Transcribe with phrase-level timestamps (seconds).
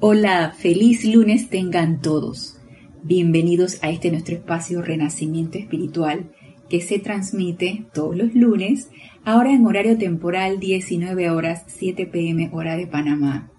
[0.00, 2.58] Hola, feliz lunes tengan todos.
[3.04, 6.32] Bienvenidos a este nuestro espacio Renacimiento Espiritual
[6.68, 8.90] que se transmite todos los lunes,
[9.24, 13.52] ahora en horario temporal 19 horas 7 pm hora de Panamá.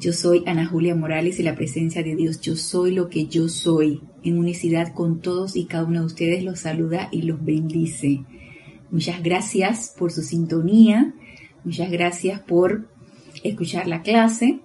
[0.00, 3.48] Yo soy Ana Julia Morales y la presencia de Dios, yo soy lo que yo
[3.48, 8.24] soy, en unicidad con todos y cada uno de ustedes los saluda y los bendice.
[8.90, 11.14] Muchas gracias por su sintonía,
[11.62, 12.88] muchas gracias por
[13.44, 14.60] escuchar la clase.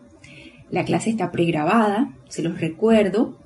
[0.71, 3.37] La clase está pregrabada, se los recuerdo.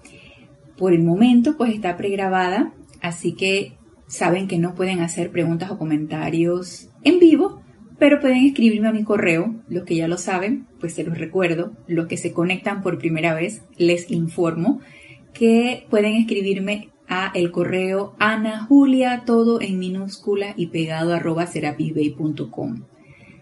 [0.78, 3.74] Por el momento, pues está pregrabada, así que
[4.08, 7.62] saben que no pueden hacer preguntas o comentarios en vivo,
[7.98, 9.56] pero pueden escribirme a mi correo.
[9.68, 11.72] Los que ya lo saben, pues se los recuerdo.
[11.88, 14.82] Los que se conectan por primera vez, les informo
[15.34, 21.48] que pueden escribirme a el correo Ana Julia, todo en minúscula y pegado arroba.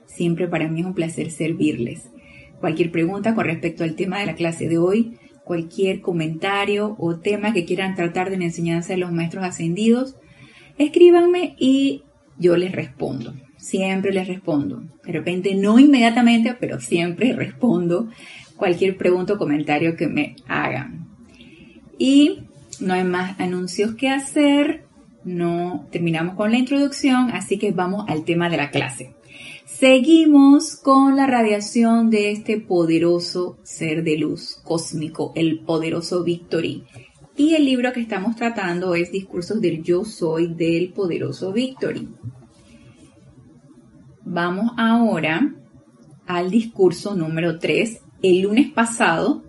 [0.05, 2.12] Siempre para mí es un placer servirles.
[2.63, 7.51] Cualquier pregunta con respecto al tema de la clase de hoy, cualquier comentario o tema
[7.51, 10.15] que quieran tratar de la enseñanza de los maestros ascendidos,
[10.77, 12.04] escríbanme y
[12.37, 13.34] yo les respondo.
[13.57, 14.82] Siempre les respondo.
[15.04, 18.07] De repente no inmediatamente, pero siempre respondo
[18.55, 21.09] cualquier pregunta o comentario que me hagan.
[21.99, 22.43] Y
[22.80, 24.85] no hay más anuncios que hacer.
[25.26, 29.13] No terminamos con la introducción, así que vamos al tema de la clase.
[29.84, 36.85] Seguimos con la radiación de este poderoso ser de luz cósmico, el poderoso Victory.
[37.35, 42.07] Y el libro que estamos tratando es Discursos del Yo Soy del poderoso Victory.
[44.23, 45.53] Vamos ahora
[46.27, 47.99] al discurso número 3.
[48.21, 49.43] El lunes pasado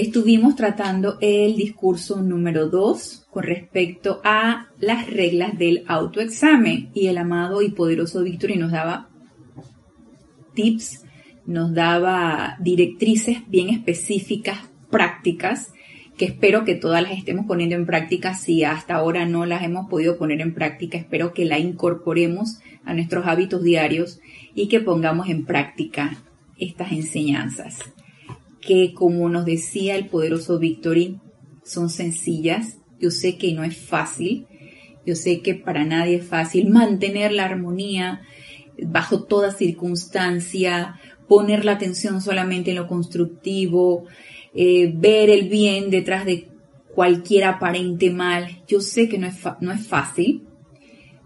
[0.00, 7.18] estuvimos tratando el discurso número 2 con respecto a las reglas del autoexamen y el
[7.18, 9.08] amado y poderoso Víctor nos daba
[10.54, 11.04] tips,
[11.46, 14.58] nos daba directrices bien específicas,
[14.90, 15.72] prácticas,
[16.16, 18.34] que espero que todas las estemos poniendo en práctica.
[18.34, 22.94] Si hasta ahora no las hemos podido poner en práctica, espero que la incorporemos a
[22.94, 24.20] nuestros hábitos diarios
[24.54, 26.18] y que pongamos en práctica
[26.56, 27.78] estas enseñanzas
[28.60, 31.18] que como nos decía el poderoso Victory,
[31.64, 32.78] son sencillas.
[33.00, 34.46] Yo sé que no es fácil,
[35.06, 38.22] yo sé que para nadie es fácil mantener la armonía
[38.82, 44.04] bajo toda circunstancia, poner la atención solamente en lo constructivo,
[44.54, 46.48] eh, ver el bien detrás de
[46.94, 48.62] cualquier aparente mal.
[48.66, 50.42] Yo sé que no es, no es fácil,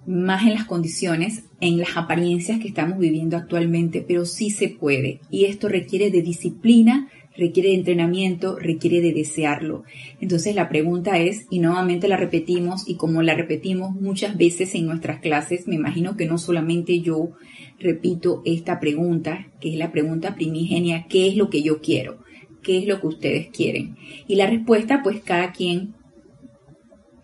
[0.06, 5.20] más en las condiciones, en las apariencias que estamos viviendo actualmente, pero sí se puede.
[5.30, 9.84] Y esto requiere de disciplina, requiere de entrenamiento, requiere de desearlo.
[10.20, 14.86] Entonces la pregunta es, y nuevamente la repetimos, y como la repetimos muchas veces en
[14.86, 17.30] nuestras clases, me imagino que no solamente yo
[17.78, 22.18] repito esta pregunta, que es la pregunta primigenia, ¿qué es lo que yo quiero?
[22.62, 23.96] ¿Qué es lo que ustedes quieren?
[24.28, 25.94] Y la respuesta, pues cada quien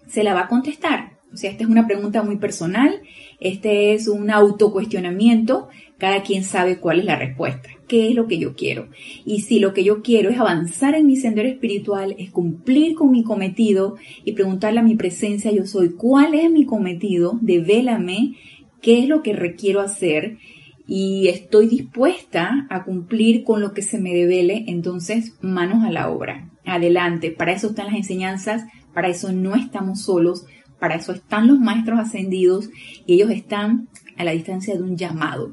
[0.09, 1.19] se la va a contestar.
[1.33, 3.03] O sea, esta es una pregunta muy personal,
[3.39, 8.39] este es un autocuestionamiento, cada quien sabe cuál es la respuesta qué es lo que
[8.39, 8.89] yo quiero.
[9.25, 13.11] Y si lo que yo quiero es avanzar en mi sendero espiritual, es cumplir con
[13.11, 17.39] mi cometido y preguntarle a mi presencia yo soy, ¿cuál es mi cometido?
[17.41, 18.37] Devélame
[18.81, 20.39] qué es lo que requiero hacer
[20.87, 26.11] y estoy dispuesta a cumplir con lo que se me devele, entonces manos a la
[26.11, 26.51] obra.
[26.65, 30.47] Adelante, para eso están las enseñanzas, para eso no estamos solos,
[30.79, 32.71] para eso están los maestros ascendidos
[33.07, 35.53] y ellos están a la distancia de un llamado.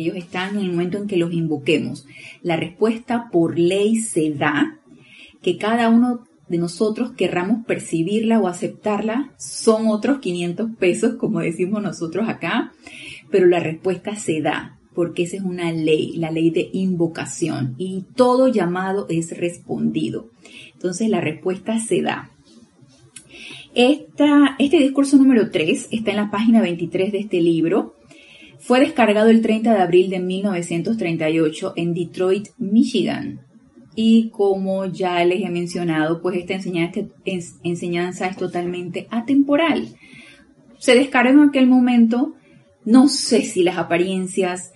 [0.00, 2.06] Ellos están en el momento en que los invoquemos.
[2.42, 4.78] La respuesta por ley se da,
[5.42, 11.82] que cada uno de nosotros querramos percibirla o aceptarla, son otros 500 pesos, como decimos
[11.82, 12.72] nosotros acá,
[13.30, 18.04] pero la respuesta se da, porque esa es una ley, la ley de invocación, y
[18.16, 20.30] todo llamado es respondido.
[20.72, 22.30] Entonces la respuesta se da.
[23.74, 27.99] este discurso número 3 está en la página 23 de este libro
[28.60, 33.40] fue descargado el 30 de abril de 1938 en Detroit, Michigan.
[33.96, 39.88] Y como ya les he mencionado, pues esta enseñanza, es totalmente atemporal.
[40.78, 42.34] Se descarga en aquel momento,
[42.84, 44.72] no sé si las apariencias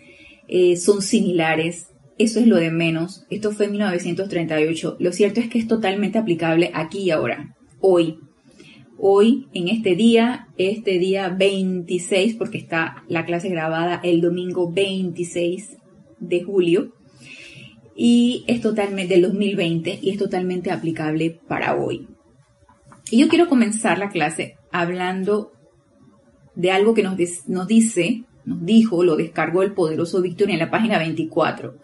[0.49, 1.89] eh, son similares,
[2.19, 3.27] eso es lo de menos.
[3.31, 4.97] Esto fue en 1938.
[4.99, 8.19] Lo cierto es que es totalmente aplicable aquí y ahora, hoy
[8.99, 15.77] hoy, en este día, este día 26, porque está la clase grabada el domingo 26
[16.21, 16.93] de julio,
[17.97, 22.09] y es totalmente del 2020 y es totalmente aplicable para hoy.
[23.11, 25.53] Y yo quiero comenzar la clase hablando
[26.55, 27.17] de algo que nos,
[27.49, 31.77] nos dice, nos dijo, lo descargó el poderoso Víctor en la página 24.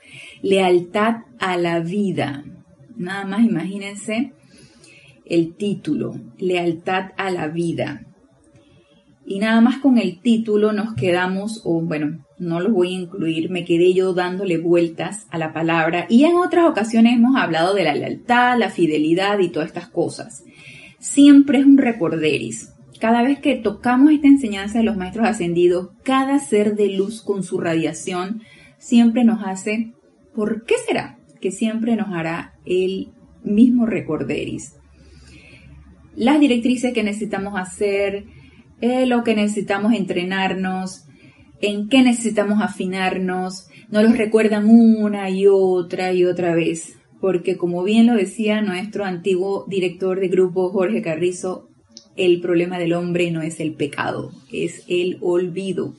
[0.43, 2.45] lealtad a la vida.
[2.97, 4.33] Nada más imagínense
[5.31, 8.03] el título, lealtad a la vida.
[9.25, 13.49] Y nada más con el título nos quedamos, o bueno, no lo voy a incluir,
[13.49, 16.07] me quedé yo dándole vueltas a la palabra.
[16.09, 20.43] Y en otras ocasiones hemos hablado de la lealtad, la fidelidad y todas estas cosas.
[20.99, 22.73] Siempre es un recorderis.
[22.99, 27.45] Cada vez que tocamos esta enseñanza de los maestros ascendidos, cada ser de luz con
[27.45, 28.43] su radiación
[28.79, 29.93] siempre nos hace,
[30.35, 31.19] ¿por qué será?
[31.41, 33.13] Que siempre nos hará el
[33.45, 34.80] mismo recorderis.
[36.21, 38.27] Las directrices que necesitamos hacer,
[38.83, 41.07] es lo que necesitamos entrenarnos,
[41.63, 47.83] en qué necesitamos afinarnos, nos los recuerdan una y otra y otra vez, porque como
[47.85, 51.71] bien lo decía nuestro antiguo director de grupo Jorge Carrizo,
[52.17, 55.95] el problema del hombre no es el pecado, es el olvido.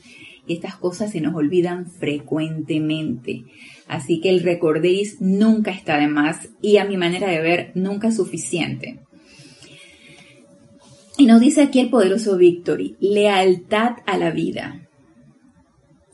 [0.46, 3.46] Y estas cosas se nos olvidan frecuentemente.
[3.88, 8.10] Así que el recordéis nunca está de más y a mi manera de ver nunca
[8.10, 9.00] es suficiente.
[11.22, 14.90] Y nos dice aquí el poderoso Victory, lealtad a la vida.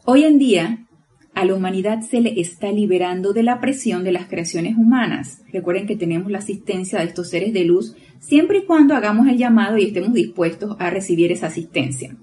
[0.04, 0.86] Hoy en día,
[1.34, 5.44] a la humanidad se le está liberando de la presión de las creaciones humanas.
[5.54, 9.38] Recuerden que tenemos la asistencia de estos seres de luz siempre y cuando hagamos el
[9.38, 12.18] llamado y estemos dispuestos a recibir esa asistencia.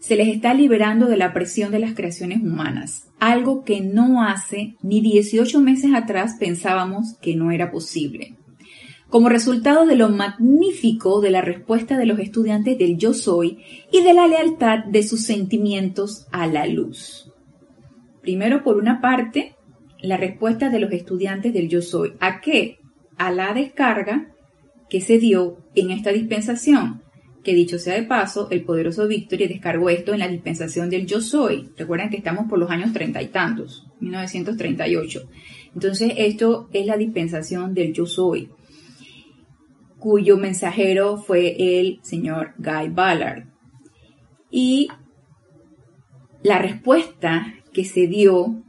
[0.00, 4.74] Se les está liberando de la presión de las creaciones humanas, algo que no hace
[4.82, 8.34] ni 18 meses atrás pensábamos que no era posible
[9.14, 13.62] como resultado de lo magnífico de la respuesta de los estudiantes del yo soy
[13.92, 17.32] y de la lealtad de sus sentimientos a la luz.
[18.22, 19.54] Primero, por una parte,
[20.00, 22.14] la respuesta de los estudiantes del yo soy.
[22.18, 22.80] ¿A qué?
[23.16, 24.34] A la descarga
[24.90, 27.04] que se dio en esta dispensación.
[27.44, 31.20] Que dicho sea de paso, el poderoso Victory descargó esto en la dispensación del yo
[31.20, 31.70] soy.
[31.76, 35.22] Recuerden que estamos por los años treinta y tantos, 1938.
[35.72, 38.50] Entonces, esto es la dispensación del yo soy
[40.04, 43.44] cuyo mensajero fue el señor Guy Ballard.
[44.50, 44.88] Y
[46.42, 48.62] la respuesta que se dio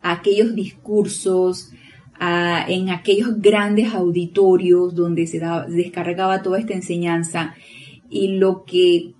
[0.00, 1.72] a aquellos discursos,
[2.20, 7.56] en aquellos grandes auditorios donde se descargaba toda esta enseñanza
[8.08, 9.12] y lo que,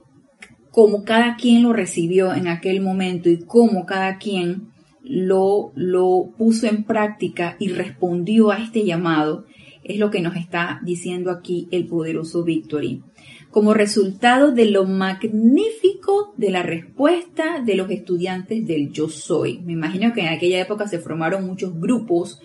[0.70, 4.68] como cada quien lo recibió en aquel momento y cómo cada quien
[5.02, 9.46] lo, lo puso en práctica y respondió a este llamado,
[9.88, 13.03] es lo que nos está diciendo aquí el poderoso Victory.
[13.50, 19.59] Como resultado de lo magnífico de la respuesta de los estudiantes del yo soy.
[19.61, 22.41] Me imagino que en aquella época se formaron muchos grupos,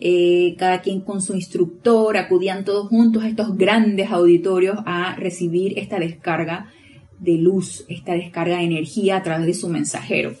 [0.00, 5.78] eh, cada quien con su instructor, acudían todos juntos a estos grandes auditorios a recibir
[5.78, 6.70] esta descarga
[7.18, 10.34] de luz, esta descarga de energía a través de su mensajero.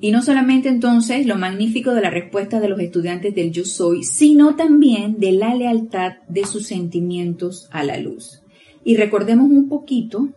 [0.00, 4.04] Y no solamente entonces lo magnífico de la respuesta de los estudiantes del yo soy,
[4.04, 8.42] sino también de la lealtad de sus sentimientos a la luz.
[8.84, 10.28] Y recordemos un poquito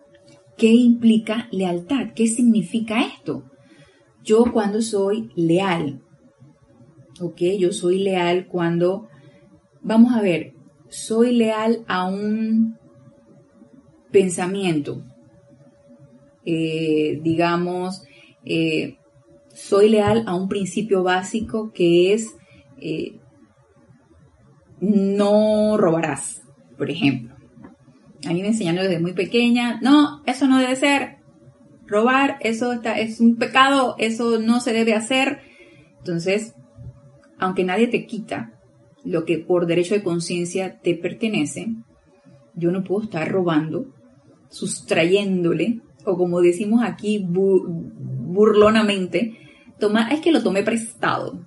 [0.57, 3.43] qué implica lealtad, qué significa esto.
[4.23, 6.01] Yo cuando soy leal,
[7.19, 7.41] ¿ok?
[7.59, 9.07] Yo soy leal cuando,
[9.81, 10.53] vamos a ver,
[10.89, 12.77] soy leal a un
[14.11, 15.03] pensamiento,
[16.45, 18.03] eh, digamos,
[18.43, 18.97] eh,
[19.53, 22.35] soy leal a un principio básico que es
[22.79, 23.19] eh,
[24.81, 26.41] no robarás,
[26.77, 27.35] por ejemplo.
[28.27, 31.17] A mí me enseñaron desde muy pequeña, no, eso no debe ser.
[31.87, 35.41] Robar, eso está, es un pecado, eso no se debe hacer.
[35.99, 36.55] Entonces,
[37.37, 38.53] aunque nadie te quita
[39.03, 41.67] lo que por derecho de conciencia te pertenece,
[42.55, 43.87] yo no puedo estar robando,
[44.49, 47.25] sustrayéndole, o como decimos aquí
[48.31, 49.37] burlonamente,
[49.79, 51.45] toma, es que lo tomé prestado.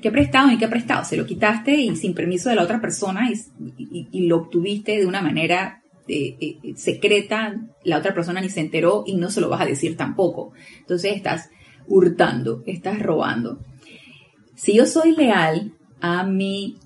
[0.00, 1.04] ¿Qué prestado ni qué prestado?
[1.04, 5.22] Se lo quitaste y sin permiso de la otra persona y, lo obtuviste de una
[5.22, 7.54] manera eh, eh, secreta,
[7.84, 10.52] la otra persona ni se enteró y no se lo vas a decir tampoco.
[10.80, 11.50] Entonces estás
[11.86, 13.60] hurtando, estás robando.
[14.54, 16.78] Si yo soy leal a mi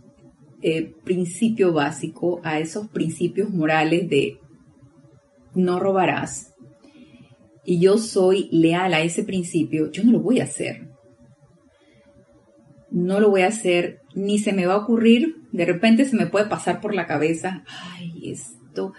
[0.63, 4.39] eh, principio básico, a esos principios morales de
[5.55, 6.55] no robarás,
[7.67, 10.89] y yo soy leal a ese principio, yo no lo voy a hacer.
[12.91, 16.29] No lo voy a hacer, ni se me va a ocurrir, de repente se me
[16.29, 18.93] puede pasar por la cabeza, ay, esto,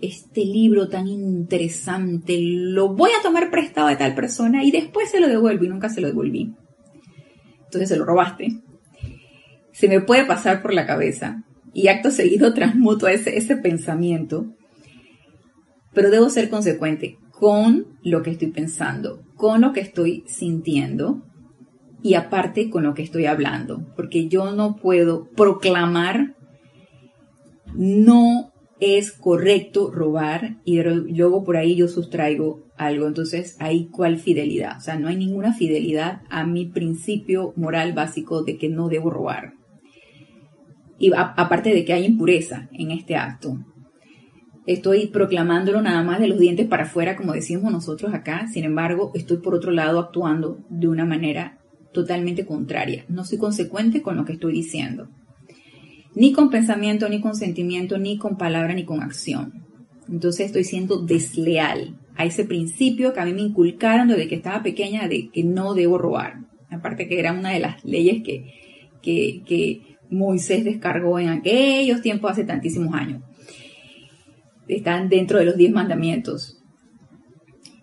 [0.00, 5.20] este libro tan interesante, lo voy a tomar prestado de tal persona y después se
[5.20, 6.54] lo devuelvo y nunca se lo devolví.
[7.64, 8.60] Entonces se lo robaste.
[9.72, 11.42] Se me puede pasar por la cabeza
[11.74, 14.46] y acto seguido transmuto ese, ese pensamiento,
[15.92, 21.22] pero debo ser consecuente con lo que estoy pensando, con lo que estoy sintiendo
[22.02, 26.34] y aparte con lo que estoy hablando, porque yo no puedo proclamar
[27.74, 33.06] no es correcto robar y luego por ahí yo sustraigo algo.
[33.06, 34.78] Entonces, ¿ahí cuál fidelidad?
[34.78, 39.10] O sea, no hay ninguna fidelidad a mi principio moral básico de que no debo
[39.10, 39.52] robar.
[40.98, 43.58] Y aparte de que hay impureza en este acto.
[44.66, 48.46] Estoy proclamándolo nada más de los dientes para afuera, como decimos nosotros acá.
[48.46, 51.58] Sin embargo, estoy por otro lado actuando de una manera
[51.92, 53.04] totalmente contraria.
[53.08, 55.08] No soy consecuente con lo que estoy diciendo
[56.14, 59.64] ni con pensamiento, ni con sentimiento, ni con palabra, ni con acción.
[60.10, 64.62] Entonces estoy siendo desleal a ese principio que a mí me inculcaron desde que estaba
[64.62, 66.40] pequeña de que no debo robar.
[66.70, 68.52] Aparte que era una de las leyes que,
[69.02, 73.22] que, Moisés descargó en aquellos tiempos hace tantísimos años.
[74.76, 76.62] Están dentro de los diez mandamientos.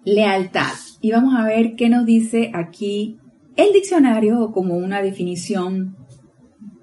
[0.06, 0.74] Lealtad.
[1.02, 3.18] Y vamos a ver qué nos dice aquí
[3.56, 5.98] el diccionario como una definición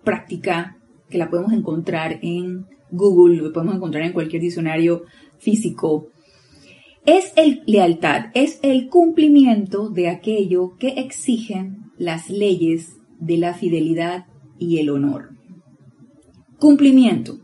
[0.05, 0.77] práctica
[1.09, 5.05] que la podemos encontrar en Google, lo podemos encontrar en cualquier diccionario
[5.39, 6.09] físico,
[7.07, 14.27] es el lealtad, es el cumplimiento de aquello que exigen las leyes de la fidelidad
[14.59, 15.31] y el honor.
[16.59, 17.39] Cumplimiento.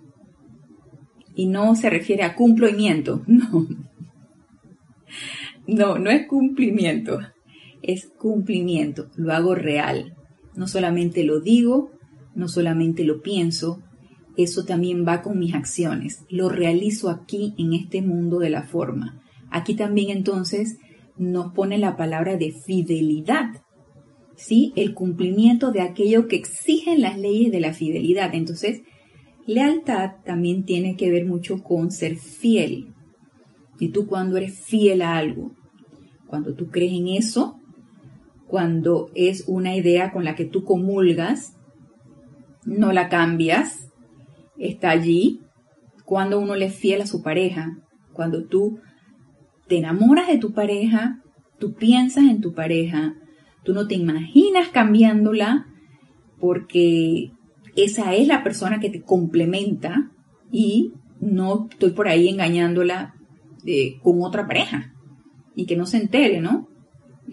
[1.34, 3.66] Y no se refiere a cumplimiento, no.
[5.66, 7.20] No, no es cumplimiento,
[7.82, 9.08] es cumplimiento.
[9.16, 10.16] Lo hago real.
[10.56, 11.92] No solamente lo digo,
[12.34, 13.82] no solamente lo pienso,
[14.36, 16.24] eso también va con mis acciones.
[16.28, 19.22] Lo realizo aquí en este mundo de la forma.
[19.50, 20.78] Aquí también entonces
[21.16, 23.50] nos pone la palabra de fidelidad.
[24.34, 24.72] ¿Sí?
[24.76, 28.34] El cumplimiento de aquello que exigen las leyes de la fidelidad.
[28.34, 28.82] Entonces,
[29.46, 32.94] lealtad también tiene que ver mucho con ser fiel.
[33.78, 35.52] Y tú cuando eres fiel a algo,
[36.26, 37.58] cuando tú crees en eso,
[38.46, 41.56] cuando es una idea con la que tú comulgas,
[42.64, 43.88] no la cambias,
[44.58, 45.40] está allí.
[46.04, 47.78] Cuando uno le es fiel a su pareja,
[48.12, 48.78] cuando tú
[49.68, 51.22] te enamoras de tu pareja,
[51.58, 53.14] tú piensas en tu pareja,
[53.64, 55.66] tú no te imaginas cambiándola
[56.38, 57.32] porque
[57.76, 60.10] esa es la persona que te complementa
[60.50, 63.14] y no estoy por ahí engañándola
[63.64, 64.92] eh, con otra pareja
[65.54, 66.68] y que no se entere, ¿no?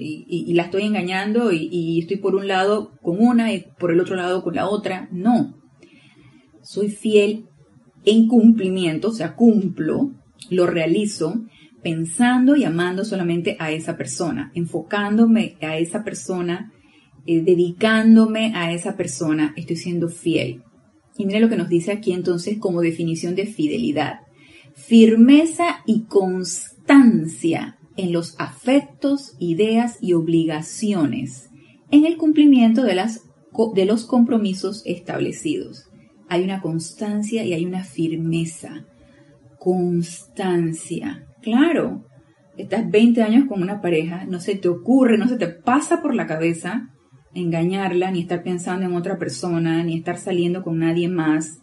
[0.01, 4.15] y, la estoy engañando y, estoy por un lado con una y por el otro
[4.15, 5.10] lado con la otra.
[5.12, 5.58] No.
[6.62, 7.46] Soy fiel
[8.05, 10.12] en cumplimiento, o sea, cumplo,
[10.50, 11.43] lo realizo
[11.84, 16.72] pensando y amando solamente a esa persona, enfocándome a esa persona,
[17.31, 20.63] eh, dedicándome a esa persona, estoy siendo fiel.
[21.15, 24.21] Y mire lo que nos dice aquí entonces como definición de fidelidad.
[24.74, 31.51] Firmeza y constancia en los afectos, ideas y obligaciones,
[31.91, 33.21] en el cumplimiento de, las,
[33.75, 35.88] de los compromisos establecidos.
[36.29, 38.88] Hay una constancia y hay una firmeza.
[39.59, 41.27] Constancia.
[41.43, 42.07] Claro,
[42.57, 46.15] estás 20 años con una pareja, no se te ocurre, no se te pasa por
[46.15, 46.89] la cabeza
[47.33, 51.59] engañarla, ni estar pensando en otra persona, ni estar saliendo con nadie más.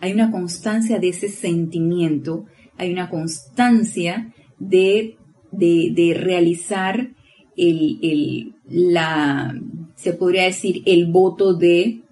[0.00, 5.16] Hay una constancia de ese sentimiento, hay una constancia de
[5.56, 7.10] de, realizar
[7.56, 9.54] el, la,
[9.94, 12.02] se podría decir, el voto de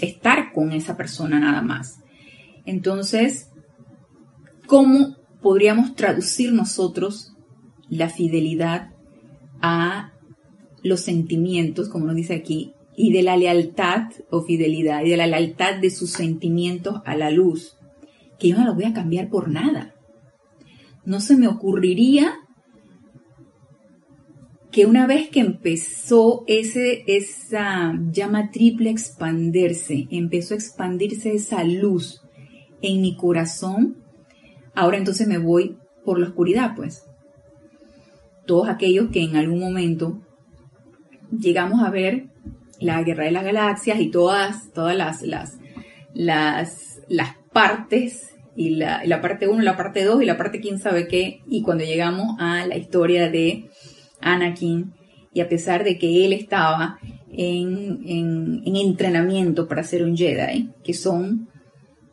[0.00, 2.00] estar con esa persona nada más.
[2.64, 3.50] Entonces,
[4.66, 7.32] ¿cómo podríamos traducir nosotros
[7.88, 8.90] la fidelidad
[9.60, 10.12] a
[10.86, 15.26] los sentimientos, como nos dice aquí, y de la lealtad o fidelidad, y de la
[15.26, 17.76] lealtad de sus sentimientos a la luz,
[18.38, 19.94] que yo no lo voy a cambiar por nada.
[21.04, 22.34] No se me ocurriría
[24.72, 31.64] que una vez que empezó ese, esa llama triple a expandirse, empezó a expandirse esa
[31.64, 32.22] luz
[32.82, 33.96] en mi corazón,
[34.74, 37.04] ahora entonces me voy por la oscuridad, pues.
[38.46, 40.20] Todos aquellos que en algún momento
[41.30, 42.26] llegamos a ver
[42.80, 45.58] la guerra de las galaxias y todas, todas las, las,
[46.14, 50.78] las, las partes, y la, la parte 1, la parte 2 y la parte quién
[50.78, 53.68] sabe qué, y cuando llegamos a la historia de
[54.20, 54.94] Anakin,
[55.36, 56.98] y a pesar de que él estaba
[57.30, 61.50] en, entrenamiento para ser un Jedi, que son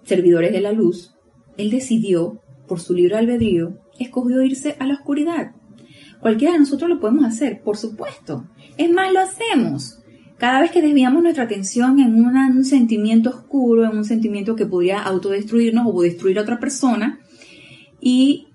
[0.03, 1.15] servidores de la luz,
[1.58, 5.51] él decidió, por su libre albedrío, escogió irse a la oscuridad.
[6.23, 8.47] Cualquiera de nosotros lo podemos hacer, por supuesto.
[8.77, 9.99] Es más, lo hacemos.
[10.37, 15.03] Cada vez que desviamos nuestra atención en un sentimiento oscuro, en un sentimiento que podría
[15.03, 17.19] autodestruirnos o destruir a otra persona,
[17.99, 18.47] y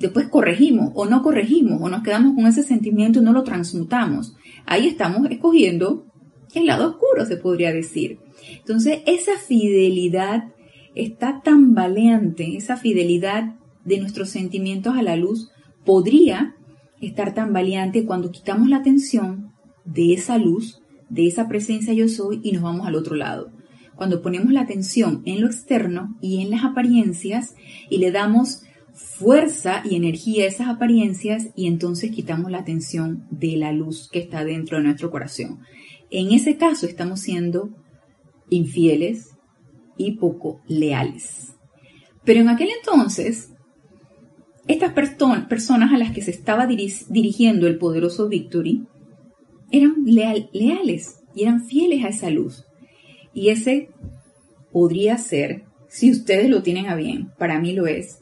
[0.00, 4.34] después corregimos o no corregimos o nos quedamos con ese sentimiento y no lo transmutamos.
[4.66, 6.06] Ahí estamos escogiendo
[6.52, 8.18] el lado oscuro, se podría decir.
[8.58, 10.52] Entonces, esa fidelidad
[10.96, 13.54] está tan valiente, esa fidelidad
[13.84, 15.52] de nuestros sentimientos a la luz,
[15.84, 16.56] podría
[17.00, 19.52] estar tan valiente cuando quitamos la atención
[19.84, 23.52] de esa luz, de esa presencia yo soy y nos vamos al otro lado.
[23.94, 27.54] Cuando ponemos la atención en lo externo y en las apariencias
[27.88, 33.56] y le damos fuerza y energía a esas apariencias y entonces quitamos la atención de
[33.56, 35.60] la luz que está dentro de nuestro corazón.
[36.10, 37.70] En ese caso estamos siendo
[38.50, 39.30] infieles
[39.96, 41.54] y poco leales.
[42.24, 43.53] Pero en aquel entonces,
[44.66, 48.86] estas personas a las que se estaba dirigiendo el poderoso Victory
[49.70, 52.64] eran leales y eran fieles a esa luz.
[53.34, 53.90] Y ese
[54.72, 58.20] podría ser, si ustedes lo tienen a bien, para mí lo es,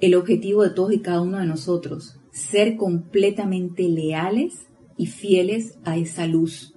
[0.00, 5.96] el objetivo de todos y cada uno de nosotros, ser completamente leales y fieles a
[5.96, 6.74] esa luz.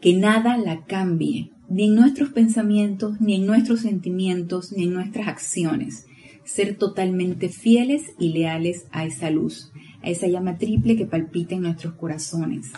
[0.00, 5.28] Que nada la cambie, ni en nuestros pensamientos, ni en nuestros sentimientos, ni en nuestras
[5.28, 6.05] acciones.
[6.46, 9.70] Ser totalmente fieles y leales a esa luz,
[10.02, 12.72] a esa llama triple que palpita en nuestros corazones.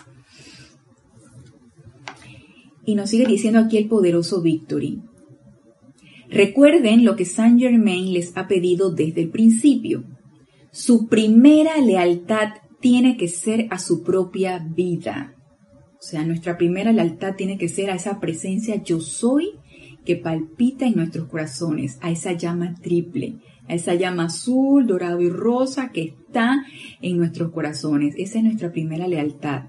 [2.85, 5.01] Y nos sigue diciendo aquí el poderoso Victory.
[6.29, 10.03] Recuerden lo que Saint Germain les ha pedido desde el principio.
[10.71, 12.49] Su primera lealtad
[12.79, 15.35] tiene que ser a su propia vida.
[15.99, 19.51] O sea, nuestra primera lealtad tiene que ser a esa presencia yo soy
[20.05, 23.35] que palpita en nuestros corazones, a esa llama triple,
[23.69, 26.65] a esa llama azul, dorado y rosa que está
[27.01, 28.15] en nuestros corazones.
[28.17, 29.65] Esa es nuestra primera lealtad.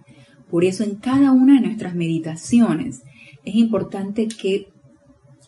[0.51, 3.03] Por eso en cada una de nuestras meditaciones
[3.45, 4.69] es importante que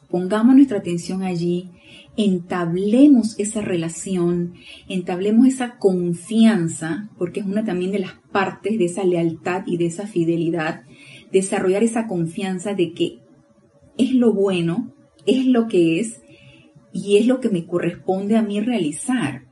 [0.09, 1.71] pongamos nuestra atención allí,
[2.17, 4.55] entablemos esa relación,
[4.89, 9.87] entablemos esa confianza, porque es una también de las partes de esa lealtad y de
[9.87, 10.83] esa fidelidad,
[11.33, 13.19] desarrollar esa confianza de que
[13.97, 14.95] es lo bueno,
[15.27, 16.22] es lo que es
[16.93, 19.47] y es lo que me corresponde a mí realizar.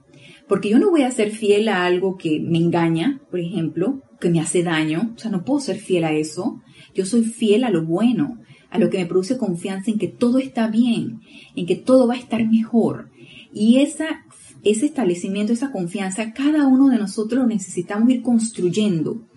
[0.49, 4.31] Porque yo no voy a ser fiel a algo que me engaña, por ejemplo, que
[4.31, 6.61] me hace daño, o sea, no puedo ser fiel a eso.
[6.95, 8.39] Yo soy fiel a lo bueno,
[8.71, 11.21] a lo que me produce confianza en que todo está bien,
[11.55, 13.11] en que todo va a estar mejor.
[13.53, 14.25] Y esa,
[14.63, 19.30] ese establecimiento, esa confianza, cada uno de nosotros lo necesitamos ir construyendo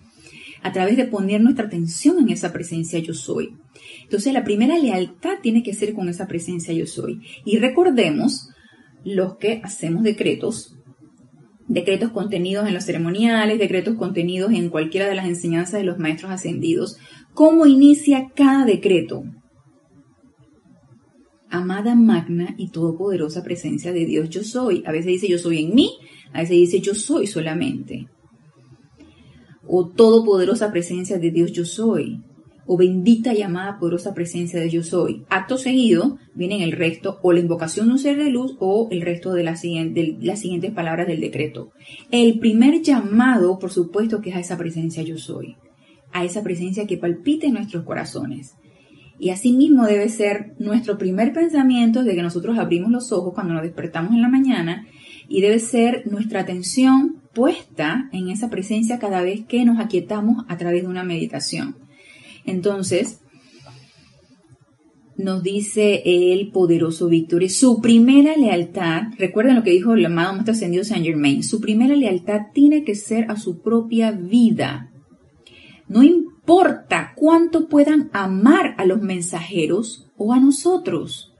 [0.64, 3.54] a través de poner nuestra atención en esa presencia yo soy.
[4.02, 7.20] Entonces la primera lealtad tiene que ser con esa presencia yo soy.
[7.44, 8.48] Y recordemos
[9.04, 10.76] los que hacemos decretos,
[11.68, 16.32] decretos contenidos en los ceremoniales, decretos contenidos en cualquiera de las enseñanzas de los maestros
[16.32, 16.98] ascendidos,
[17.34, 19.24] ¿Cómo inicia cada decreto?
[21.50, 24.84] Amada magna y todopoderosa presencia de Dios yo soy.
[24.86, 25.90] A veces dice yo soy en mí,
[26.32, 28.06] a veces dice yo soy solamente.
[29.66, 32.20] O todopoderosa presencia de Dios yo soy.
[32.66, 35.24] O bendita y amada poderosa presencia de yo soy.
[35.28, 39.02] Acto seguido vienen el resto, o la invocación de un ser de luz, o el
[39.02, 41.72] resto de, las siguientes palabras del decreto.
[42.10, 45.56] El primer llamado, por supuesto, que es a esa presencia yo soy
[46.14, 48.54] a esa presencia que palpita en nuestros corazones.
[49.18, 53.62] Y asimismo debe ser nuestro primer pensamiento de que nosotros abrimos los ojos cuando nos
[53.62, 54.86] despertamos en la mañana
[55.28, 60.56] y debe ser nuestra atención puesta en esa presencia cada vez que nos aquietamos a
[60.56, 61.76] través de una meditación.
[62.46, 63.20] Entonces,
[65.16, 70.52] nos dice el poderoso Víctor, su primera lealtad, recuerden lo que dijo el amado Maestro
[70.52, 74.90] Ascendido Saint Germain, su primera lealtad tiene que ser a su propia vida,
[75.86, 81.32] no importa cuánto puedan amar a los mensajeros o a nosotros,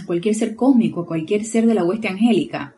[0.00, 2.76] a cualquier ser cósmico, a cualquier ser de la hueste angélica.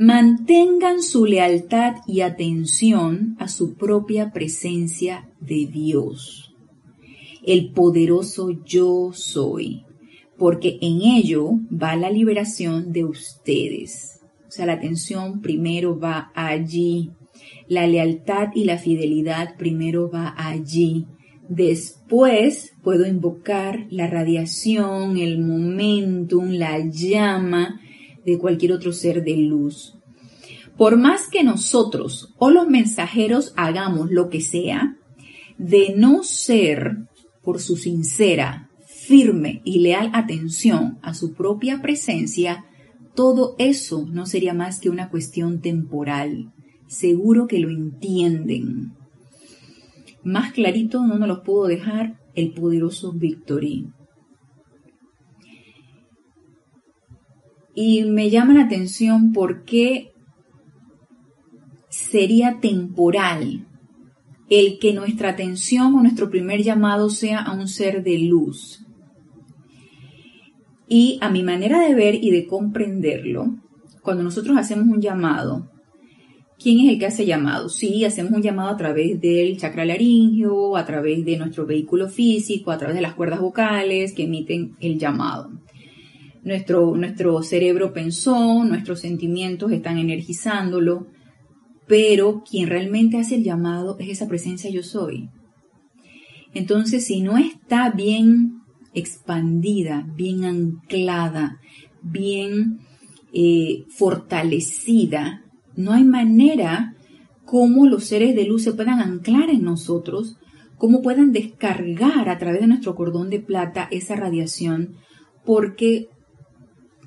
[0.00, 6.54] Mantengan su lealtad y atención a su propia presencia de Dios,
[7.44, 9.82] el poderoso yo soy,
[10.36, 14.20] porque en ello va la liberación de ustedes.
[14.46, 17.10] O sea, la atención primero va allí,
[17.66, 21.06] la lealtad y la fidelidad primero va allí.
[21.48, 27.80] Después puedo invocar la radiación, el momentum, la llama
[28.30, 29.94] de cualquier otro ser de luz.
[30.76, 34.96] Por más que nosotros o los mensajeros hagamos lo que sea,
[35.58, 36.98] de no ser
[37.42, 42.64] por su sincera, firme y leal atención a su propia presencia,
[43.14, 46.52] todo eso no sería más que una cuestión temporal
[46.88, 48.92] seguro que lo entienden.
[50.24, 53.86] Más clarito no nos los puedo dejar el poderoso Victory.
[57.80, 60.10] Y me llama la atención porque
[61.88, 63.68] sería temporal
[64.50, 68.84] el que nuestra atención o nuestro primer llamado sea a un ser de luz.
[70.88, 73.54] Y a mi manera de ver y de comprenderlo,
[74.02, 75.70] cuando nosotros hacemos un llamado,
[76.58, 77.68] ¿quién es el que hace llamado?
[77.68, 82.72] Sí, hacemos un llamado a través del chakra laringio, a través de nuestro vehículo físico,
[82.72, 85.52] a través de las cuerdas vocales que emiten el llamado.
[86.48, 91.08] Nuestro, nuestro cerebro pensó, nuestros sentimientos están energizándolo,
[91.86, 95.28] pero quien realmente hace el llamado es esa presencia yo soy.
[96.54, 98.62] Entonces, si no está bien
[98.94, 101.60] expandida, bien anclada,
[102.00, 102.78] bien
[103.34, 105.44] eh, fortalecida,
[105.76, 106.94] no hay manera
[107.44, 110.38] como los seres de luz se puedan anclar en nosotros,
[110.78, 114.94] cómo puedan descargar a través de nuestro cordón de plata esa radiación,
[115.44, 116.08] porque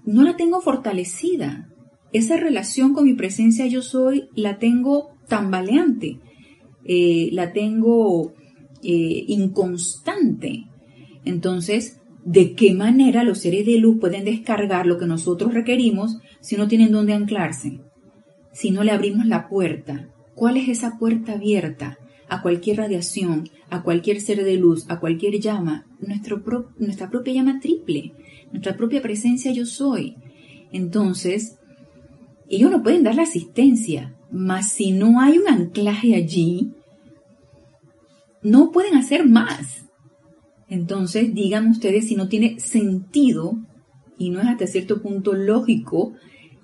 [0.06, 1.70] no la tengo fortalecida.
[2.14, 6.20] Esa relación con mi presencia yo soy la tengo tambaleante,
[6.86, 8.34] eh, la tengo
[8.84, 10.66] eh, inconstante.
[11.24, 16.58] Entonces, ¿de qué manera los seres de luz pueden descargar lo que nosotros requerimos si
[16.58, 17.80] no tienen dónde anclarse?
[18.52, 20.10] Si no le abrimos la puerta.
[20.36, 21.98] ¿Cuál es esa puerta abierta?
[22.32, 28.14] a cualquier radiación, a cualquier ser de luz, a cualquier llama, nuestra propia llama triple,
[28.52, 30.16] nuestra propia presencia yo soy.
[30.72, 31.58] Entonces,
[32.50, 36.72] ellos no pueden dar la asistencia, mas si no hay un anclaje allí,
[38.42, 39.86] no pueden hacer más.
[40.68, 43.58] Entonces, digan ustedes si no tiene sentido
[44.18, 46.14] y no es hasta cierto punto lógico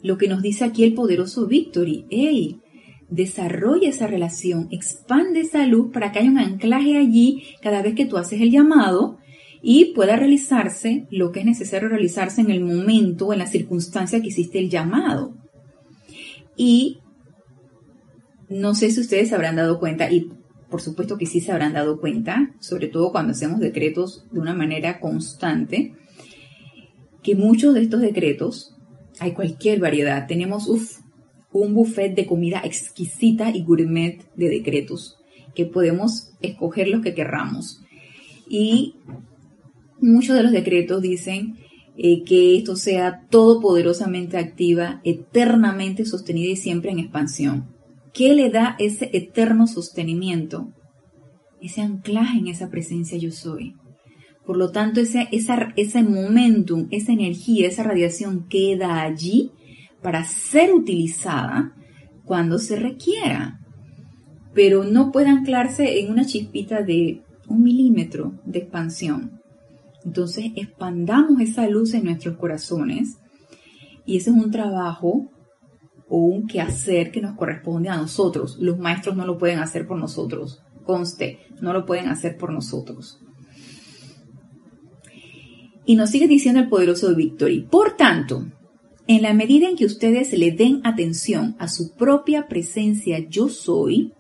[0.02, 2.06] lo que nos dice aquí el poderoso Victory.
[2.10, 2.62] ¡Ey!
[3.10, 8.06] Desarrolla esa relación, expande esa luz para que haya un anclaje allí cada vez que
[8.06, 9.17] tú haces el llamado
[9.62, 14.28] y pueda realizarse lo que es necesario realizarse en el momento en la circunstancia que
[14.28, 15.36] hiciste el llamado.
[16.56, 17.00] Y
[18.50, 20.32] no sé si ustedes se habrán dado cuenta, y
[20.70, 24.54] por supuesto que sí se habrán dado cuenta, sobre todo cuando hacemos decretos de una
[24.54, 25.93] manera constante,
[27.24, 28.76] que muchos de estos decretos,
[29.20, 30.67] hay cualquier variedad, tenemos
[31.52, 35.17] un buffet de comida exquisita y gourmet de decretos,
[35.56, 37.82] que podemos escoger los que querramos.
[38.48, 38.96] Y
[39.99, 41.57] muchos de los decretos dicen
[41.97, 47.75] eh, que esto sea todopoderosamente activa, eternamente sostenida y siempre en expansión.
[48.13, 50.73] ¿Qué le da ese eterno sostenimiento?
[51.62, 53.75] Ese anclaje en esa presencia yo soy.
[54.45, 59.51] Por lo tanto, ese, ese momentum, esa energía, esa radiación queda allí
[60.01, 61.73] para ser utilizada
[62.23, 63.60] cuando se requiera.
[64.53, 69.37] Pero no puede anclarse en una chispita de un milímetro de expansión.
[70.08, 73.17] Entonces expandamos esa luz en nuestros corazones
[74.06, 75.30] y ese es un trabajo
[76.08, 78.58] o un quehacer que nos corresponde a nosotros.
[78.58, 80.62] Los maestros no lo pueden hacer por nosotros.
[80.86, 83.20] Conste, no lo pueden hacer por nosotros.
[85.86, 87.67] Y nos sigue diciendo el poderoso Victory.
[87.70, 88.48] Por tanto,
[89.08, 94.13] en la medida en que ustedes le den atención a su propia presencia yo soy,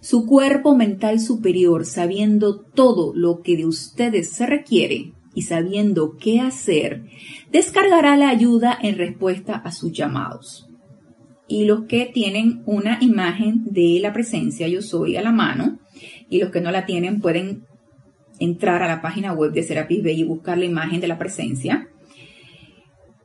[0.00, 6.40] su cuerpo mental superior, sabiendo todo lo que de ustedes se requiere, y sabiendo qué
[6.40, 7.04] hacer,
[7.52, 10.68] descargará la ayuda en respuesta a sus llamados.
[11.46, 15.78] Y los que tienen una imagen de la presencia yo soy a la mano,
[16.28, 17.62] y los que no la tienen pueden
[18.40, 21.88] entrar a la página web de Serapis Bay y buscar la imagen de la presencia.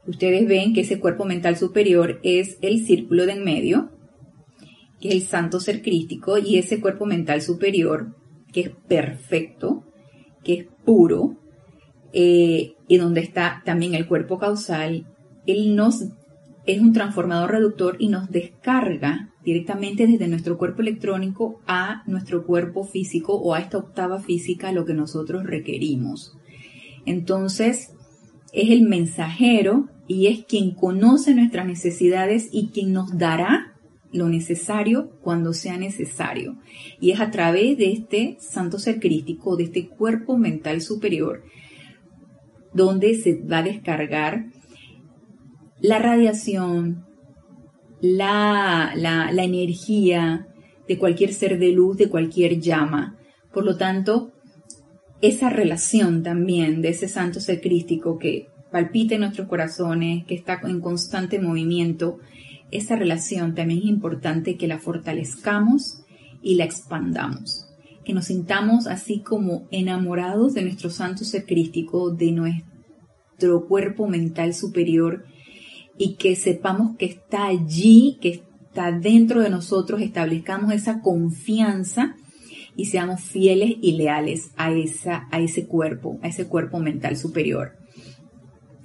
[0.06, 3.90] Ustedes ven que ese cuerpo mental superior es el círculo de en medio,
[5.02, 8.16] que es el santo ser crístico, y ese cuerpo mental superior,
[8.52, 9.84] que es perfecto,
[10.44, 11.40] que es puro,
[12.14, 15.06] eh, y donde está también el cuerpo causal,
[15.46, 16.06] él nos
[16.66, 22.86] es un transformador reductor y nos descarga directamente desde nuestro cuerpo electrónico a nuestro cuerpo
[22.86, 26.38] físico o a esta octava física lo que nosotros requerimos.
[27.06, 27.92] Entonces,
[28.54, 33.74] es el mensajero y es quien conoce nuestras necesidades y quien nos dará
[34.14, 36.56] lo necesario cuando sea necesario.
[37.02, 41.44] Y es a través de este santo ser crístico, de este cuerpo mental superior,
[42.74, 44.46] donde se va a descargar
[45.80, 47.06] la radiación,
[48.02, 50.48] la, la, energía
[50.88, 53.18] de cualquier ser de luz, de cualquier llama.
[53.54, 54.32] Por lo tanto,
[55.22, 60.60] esa relación también de ese santo ser crístico que palpita en nuestros corazones, que está
[60.64, 62.20] en constante movimiento,
[62.72, 66.04] esa relación también es importante que la fortalezcamos
[66.42, 67.73] y la expandamos
[68.04, 74.54] que nos sintamos así como enamorados de nuestro santo ser crístico, de nuestro cuerpo mental
[74.54, 75.26] superior
[75.98, 82.16] y que sepamos que está allí, que está dentro de nosotros, establezcamos esa confianza
[82.76, 87.74] y seamos fieles y leales a, esa, a ese cuerpo, a ese cuerpo mental superior.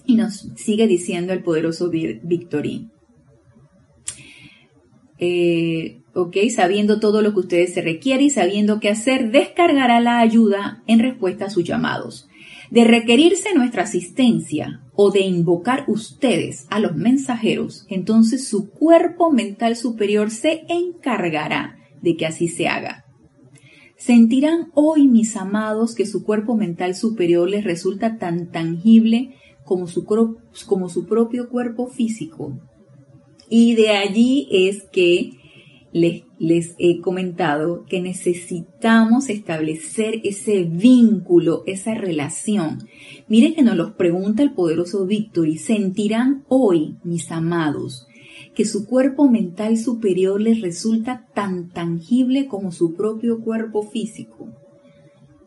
[0.05, 2.89] Y nos sigue diciendo el poderoso Victory.
[5.19, 10.19] Eh, ok, sabiendo todo lo que ustedes se requiere y sabiendo qué hacer, descargará la
[10.19, 12.29] ayuda en respuesta a sus llamados.
[12.71, 19.77] De requerirse nuestra asistencia o de invocar ustedes a los mensajeros, entonces su cuerpo mental
[19.77, 23.05] superior se encargará de que así se haga.
[23.97, 30.05] Sentirán hoy, mis amados, que su cuerpo mental superior les resulta tan tangible como su,
[30.05, 32.59] como su propio cuerpo físico.
[33.49, 35.38] Y de allí es que
[35.99, 42.79] les, he comentado que necesitamos establecer ese vínculo, esa relación.
[43.29, 48.07] Miren que nos los pregunta el poderoso Víctor y sentirán hoy, mis amados,
[48.55, 54.49] que su cuerpo mental superior les resulta tan tangible como su propio cuerpo físico.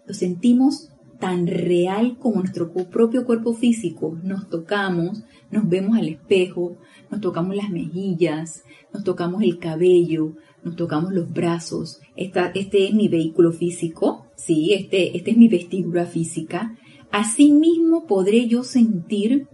[0.05, 0.89] Lo sentimos
[1.21, 4.17] tan real como nuestro propio cuerpo físico.
[4.23, 6.75] Nos tocamos, nos vemos al espejo,
[7.09, 12.01] nos tocamos las mejillas, nos tocamos el cabello, nos tocamos los brazos.
[12.17, 16.75] este es mi vehículo físico, sí, este, este es mi vestidura física.
[17.11, 19.47] Asimismo podré yo sentir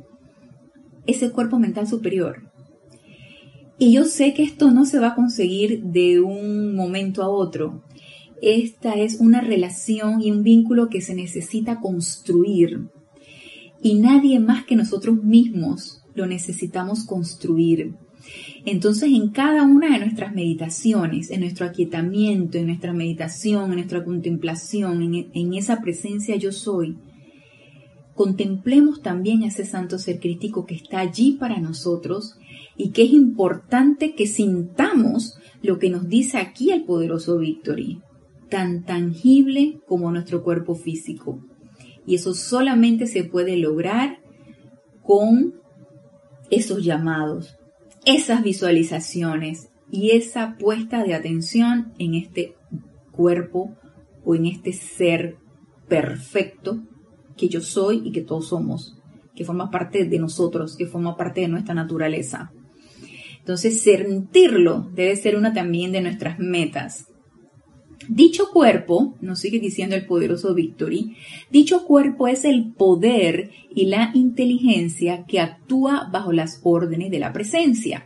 [1.06, 2.44] ese cuerpo mental superior.
[3.78, 7.84] Y yo sé que esto no se va a conseguir de un momento a otro.
[8.42, 12.88] Esta es una relación y un vínculo que se necesita construir.
[13.82, 17.96] Y nadie más que nosotros mismos lo necesitamos construir.
[18.66, 24.04] Entonces, en cada una de nuestras meditaciones, en nuestro aquietamiento, en nuestra meditación, en nuestra
[24.04, 25.02] contemplación,
[25.34, 26.98] en, esa presencia yo soy,
[28.14, 32.36] contemplemos también a ese santo ser crítico que está allí para nosotros
[32.76, 38.02] y que es importante que sintamos lo que nos dice aquí el poderoso Victory,
[38.50, 41.40] tan tangible como nuestro cuerpo físico.
[42.06, 44.20] Y eso solamente se puede lograr
[45.04, 45.56] con
[46.50, 47.58] esos llamados,
[48.06, 52.56] esas visualizaciones y esa puesta de atención en este
[53.12, 53.76] cuerpo
[54.24, 55.38] o en este ser
[55.88, 56.84] perfecto
[57.36, 58.98] que yo soy y que todos somos,
[59.36, 62.52] que forma parte de nosotros, que forma parte de nuestra naturaleza.
[63.40, 67.08] Entonces, sentirlo debe ser una también de nuestras metas.
[68.08, 71.18] Dicho cuerpo, nos sigue diciendo el poderoso Victory,
[71.52, 77.34] dicho cuerpo es el poder y la inteligencia que actúa bajo las órdenes de la
[77.34, 78.06] presencia.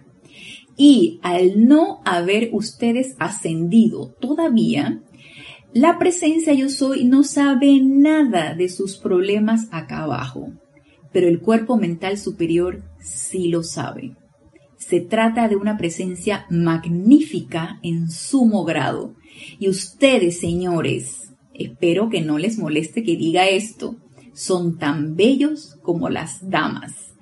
[0.78, 5.02] Y al no haber ustedes ascendido todavía,
[5.74, 10.52] la presencia yo soy no sabe nada de sus problemas acá abajo,
[11.14, 14.16] pero el cuerpo mental superior sí lo sabe.
[14.78, 19.14] Se trata de una presencia magnífica en sumo grado.
[19.60, 23.96] Y ustedes, señores, espero que no les moleste que diga esto,
[24.34, 27.14] son tan bellos como las damas.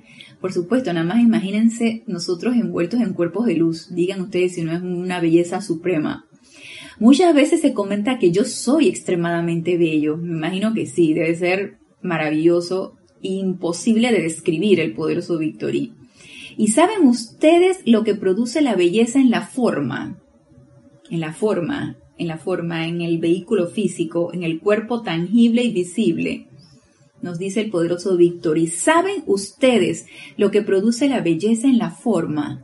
[0.41, 3.93] Por supuesto, nada más imagínense nosotros envueltos en cuerpos de luz.
[3.93, 6.25] Digan ustedes si no es una belleza suprema.
[6.99, 10.17] Muchas veces se comenta que yo soy extremadamente bello.
[10.17, 15.93] Me imagino que sí, debe ser maravilloso, imposible de describir el poderoso Victory.
[16.57, 20.17] ¿Y saben ustedes lo que produce la belleza en la forma?
[21.09, 25.71] En la forma, en la forma, en el vehículo físico, en el cuerpo tangible y
[25.71, 26.47] visible.
[27.21, 28.57] Nos dice el poderoso Víctor.
[28.57, 30.05] ¿Y saben ustedes
[30.37, 32.63] lo que produce la belleza en la forma?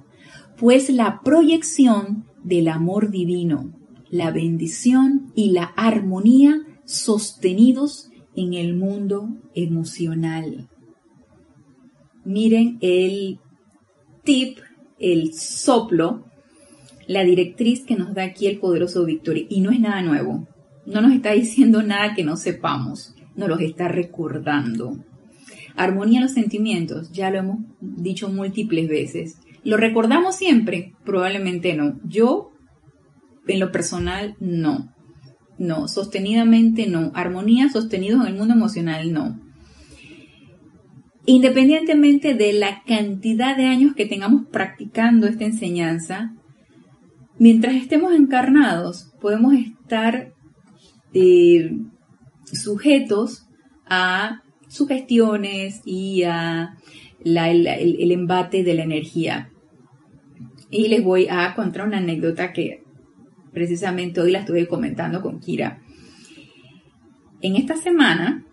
[0.57, 3.73] Pues la proyección del amor divino,
[4.09, 10.69] la bendición y la armonía sostenidos en el mundo emocional.
[12.23, 13.39] Miren el
[14.23, 14.59] tip,
[14.99, 16.25] el soplo,
[17.07, 19.47] la directriz que nos da aquí el poderoso Victory.
[19.49, 20.47] Y no es nada nuevo.
[20.85, 23.15] No nos está diciendo nada que no sepamos.
[23.35, 25.03] Nos los está recordando.
[25.75, 29.37] Armonía en los sentimientos, ya lo hemos dicho múltiples veces.
[29.63, 30.93] ¿Lo recordamos siempre?
[31.03, 31.99] Probablemente no.
[32.05, 32.51] Yo,
[33.47, 34.93] en lo personal, no.
[35.57, 37.11] No, sostenidamente no.
[37.13, 39.39] Armonía sostenidos en el mundo emocional, no.
[41.25, 46.35] Independientemente de la cantidad de años que tengamos practicando esta enseñanza,
[47.39, 50.33] mientras estemos encarnados, podemos estar
[51.13, 51.77] eh,
[52.45, 53.47] sujetos
[53.87, 56.77] a sugestiones y a
[57.23, 59.49] el, embate de la energía.
[60.69, 62.83] Y les voy a contar una anécdota que
[63.53, 65.81] precisamente hoy la estuve comentando con Kira.
[67.41, 68.43] En esta semana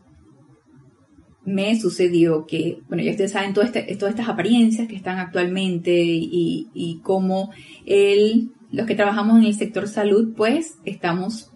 [1.45, 6.68] me sucedió que, bueno, ya ustedes saben este, todas estas apariencias que están actualmente y,
[6.73, 7.51] y cómo
[7.85, 11.52] el, los que trabajamos en el sector salud, pues estamos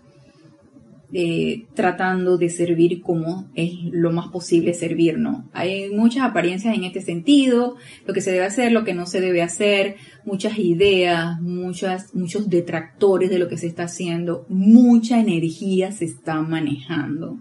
[1.13, 5.45] eh, tratando de servir como es lo más posible servirnos.
[5.55, 9.21] Hay muchas apariencias en este sentido, lo que se debe hacer, lo que no se
[9.21, 15.93] debe hacer, muchas ideas, muchas, muchos detractores de lo que se está haciendo, mucha energía
[15.93, 17.39] se está manejando.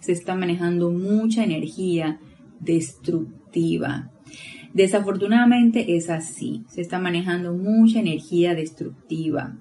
[0.00, 2.18] Se está manejando mucha energía
[2.60, 4.10] destructiva.
[4.76, 9.54] Desafortunadamente es así, se está manejando mucha energía destructiva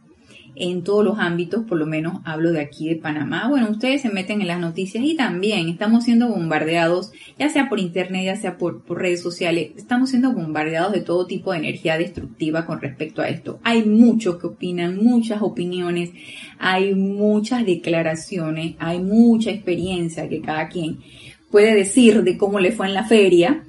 [0.55, 3.47] en todos los ámbitos, por lo menos hablo de aquí de Panamá.
[3.47, 7.79] Bueno, ustedes se meten en las noticias y también estamos siendo bombardeados, ya sea por
[7.79, 12.65] internet, ya sea por, redes sociales, estamos siendo bombardeados de todo tipo de energía destructiva
[12.65, 13.61] con respecto a esto.
[13.63, 16.11] Hay muchos que opinan, muchas opiniones,
[16.59, 20.99] hay muchas declaraciones, hay mucha experiencia que cada quien
[21.51, 23.63] puede decir de cómo le fue en la feria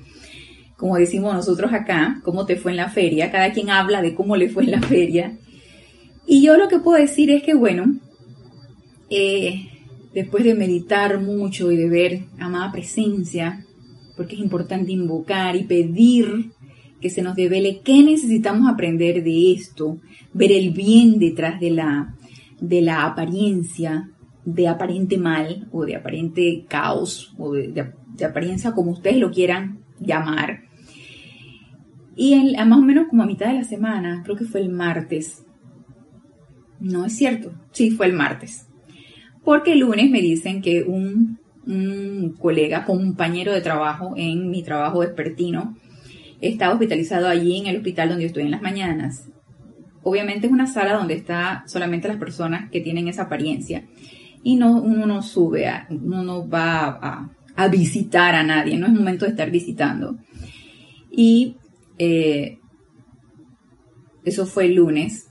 [0.77, 4.37] como decimos nosotros acá, cómo te fue en la feria, cada quien habla de cómo
[4.37, 5.39] le fue en la feria
[6.27, 7.85] y yo lo que puedo decir es que, bueno,
[9.11, 9.69] eh,
[10.13, 13.65] después de meditar mucho y de ver amada presencia,
[14.17, 16.51] porque es importante invocar y pedir
[17.01, 19.99] que se nos devele qué necesitamos aprender de esto,
[20.33, 22.17] ver el bien detrás de la,
[22.61, 24.11] de la apariencia,
[24.45, 27.93] de aparente mal o de aparente caos o de,
[28.25, 30.65] apariencia como ustedes lo quieran llamar.
[32.17, 34.71] Y en, más o menos como a mitad de la semana, creo que fue el
[34.71, 35.47] martes,
[36.81, 37.53] no es cierto.
[37.73, 38.69] Sí, fue el martes.
[39.45, 41.39] Porque el lunes me dicen que un,
[42.39, 45.77] colega, compañero de trabajo en mi trabajo expertino,
[46.41, 49.29] está hospitalizado allí en el hospital donde yo estoy en las mañanas.
[50.03, 53.85] Obviamente es una sala donde está solamente las personas que tienen esa apariencia.
[54.45, 58.87] Y no, uno no sube, a, uno no va a, a, visitar a nadie, no
[58.87, 60.17] es momento de estar visitando.
[61.11, 61.57] Y
[61.99, 62.59] eh,
[64.25, 65.29] eso fue el lunes.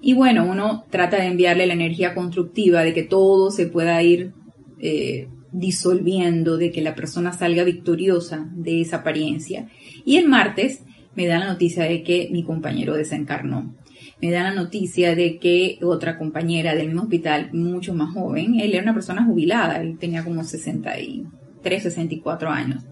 [0.00, 4.32] Y bueno, uno trata de enviarle la energía constructiva de que todo se pueda ir
[4.78, 9.68] eh, disolviendo, de que la persona salga victoriosa de esa apariencia.
[10.04, 10.82] Y el martes
[11.14, 13.74] me da la noticia de que mi compañero desencarnó.
[14.20, 18.72] Me da la noticia de que otra compañera del mismo hospital, mucho más joven, él
[18.72, 22.84] era una persona jubilada, él tenía como 63, 64 años.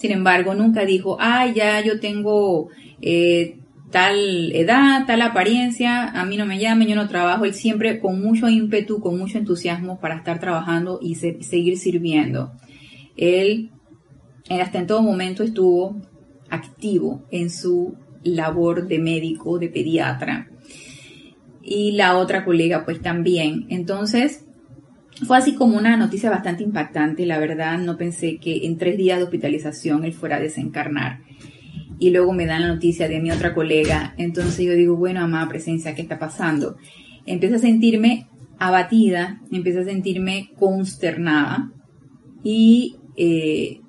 [0.00, 2.70] Sin embargo, nunca dijo, ah, ya yo tengo
[3.02, 3.58] eh,
[3.90, 8.18] tal edad, tal apariencia, a mí no me llamen, yo no trabajo, él siempre con
[8.22, 12.50] mucho ímpetu, con mucho entusiasmo para estar trabajando y seguir sirviendo.
[13.18, 13.72] Él
[14.48, 16.00] hasta en todo momento estuvo
[16.48, 20.48] activo en su labor de médico, de pediatra.
[21.62, 23.66] Y la otra colega pues también.
[23.68, 24.46] Entonces,
[25.26, 29.18] fue así como una noticia bastante impactante, la verdad, no pensé que en tres días
[29.18, 31.20] de hospitalización él fuera a desencarnar
[32.00, 34.14] y luego me dan la noticia de mi otra colega.
[34.16, 36.76] Entonces yo digo, bueno, amada presencia, ¿qué está pasando?
[37.26, 38.26] Empiezo a sentirme
[38.58, 41.70] abatida, empiezo a sentirme consternada
[42.42, 43.80] y eh,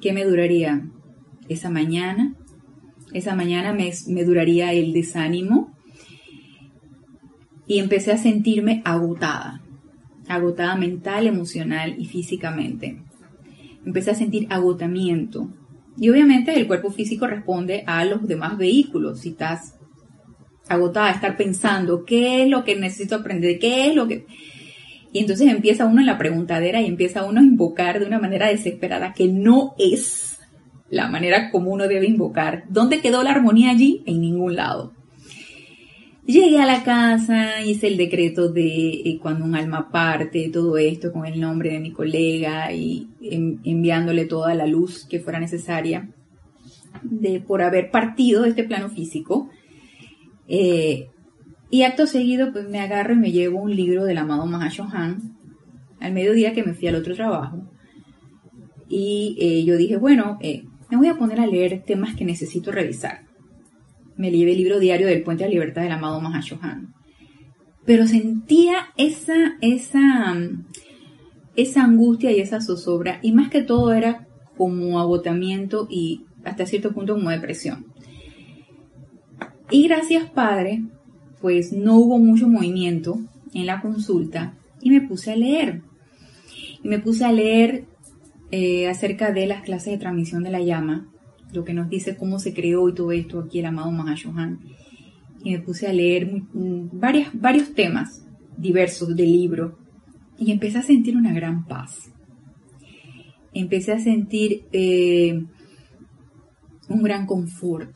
[0.00, 0.88] ¿qué me duraría?
[1.48, 2.36] Esa mañana,
[3.12, 5.74] esa mañana me, me duraría el desánimo
[7.66, 9.62] y empecé a sentirme agotada,
[10.30, 13.02] agotada mental, emocional y físicamente.
[13.84, 15.50] Empecé a sentir agotamiento,
[16.00, 19.20] y obviamente el cuerpo físico responde a los demás vehículos.
[19.20, 19.76] Si estás
[20.66, 24.26] agotada estar pensando qué es lo que necesito aprender, qué es lo que...
[25.12, 28.46] Y entonces empieza uno en la preguntadera y empieza uno a invocar de una manera
[28.46, 30.38] desesperada que no es
[30.88, 32.64] la manera como uno debe invocar.
[32.68, 34.02] ¿Dónde quedó la armonía allí?
[34.06, 34.92] En ningún lado.
[36.30, 41.12] Llegué a la casa, hice el decreto de eh, cuando un alma parte, todo esto
[41.12, 46.08] con el nombre de mi colega y enviándole toda la luz que fuera necesaria
[47.02, 49.50] de, por haber partido de este plano físico.
[50.46, 51.08] Eh,
[51.68, 55.36] y acto seguido, pues me agarro y me llevo un libro del amado Mahashohan
[55.98, 57.68] al mediodía que me fui al otro trabajo.
[58.88, 60.38] Y eh, yo dije, bueno,
[60.90, 63.29] me voy a poner a leer temas que necesito revisar
[64.20, 66.92] me leí el libro diario del Puente de la Libertad del amado Mahashohan.
[67.86, 70.36] Pero sentía esa, esa,
[71.56, 76.92] esa angustia y esa zozobra, y más que todo era como agotamiento y hasta cierto
[76.92, 77.86] punto como depresión.
[79.70, 80.82] Y gracias, Padre,
[81.40, 83.20] pues no hubo mucho movimiento
[83.54, 85.80] en la consulta y me puse a leer.
[86.82, 87.84] Y me puse a leer
[88.50, 91.08] eh, acerca de las clases de transmisión de la llama
[91.52, 94.60] lo que nos dice cómo se creó y todo esto aquí el amado Mahashohan.
[95.42, 98.24] Y me puse a leer varias, varios temas
[98.56, 99.78] diversos del libro
[100.38, 102.10] y empecé a sentir una gran paz.
[103.52, 105.42] empecé a sentir eh,
[106.88, 107.90] un gran confort.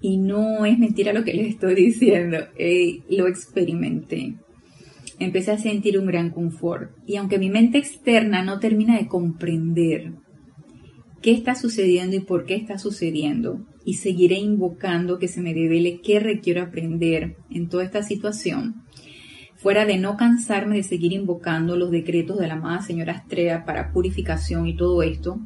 [0.00, 4.34] Y no es mentira lo que les estoy diciendo, eh, lo experimenté.
[5.18, 6.90] Empecé a sentir un gran confort.
[7.06, 10.12] Y aunque mi mente externa no termina de comprender
[11.26, 16.00] qué está sucediendo y por qué está sucediendo, y seguiré invocando que se me revele
[16.00, 18.84] qué requiero aprender en toda esta situación,
[19.56, 23.90] fuera de no cansarme de seguir invocando los decretos de la amada señora Estrella para
[23.90, 25.40] purificación y todo esto,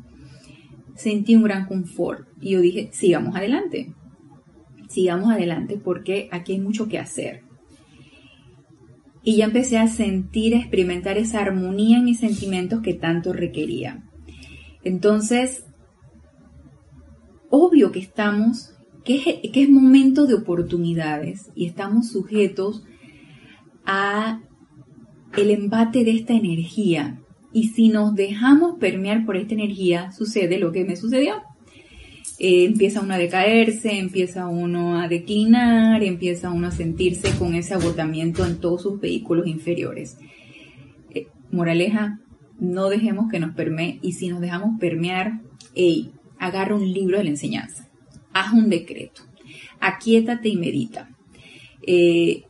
[0.96, 3.94] sentí un gran confort y yo dije, sigamos adelante,
[4.90, 7.40] sigamos adelante porque aquí hay mucho que hacer.
[9.22, 14.04] Y ya empecé a sentir, a experimentar esa armonía en mis sentimientos que tanto requería.
[14.82, 15.64] Entonces,
[17.50, 18.72] obvio que estamos,
[19.04, 22.84] que es, momento de oportunidades y estamos sujetos
[23.84, 24.40] a
[25.36, 27.20] el embate de esta energía.
[27.52, 31.42] Y si nos dejamos permear por esta energía, sucede lo que me sucedió.
[32.38, 37.74] Eh, empieza uno a decaerse, empieza uno a declinar, empieza uno a sentirse con ese
[37.74, 40.16] agotamiento en todos sus vehículos inferiores.
[41.10, 42.20] Eh, moraleja,
[42.60, 45.40] no dejemos que nos permee y si nos dejamos permear,
[45.74, 47.88] hey, agarra un libro de la enseñanza,
[48.32, 49.22] haz un decreto,
[49.78, 51.10] aquíétate y medita.
[51.86, 52.44] Eh,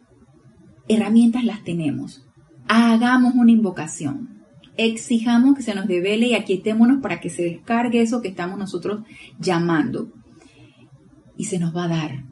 [0.89, 2.27] herramientas las tenemos.
[2.69, 4.45] Hagamos una invocación.
[4.77, 9.03] Exijamos que se nos devele y aquietémonos para que se descargue eso que estamos nosotros
[9.39, 10.13] llamando.
[11.37, 12.25] Y se nos va a dar.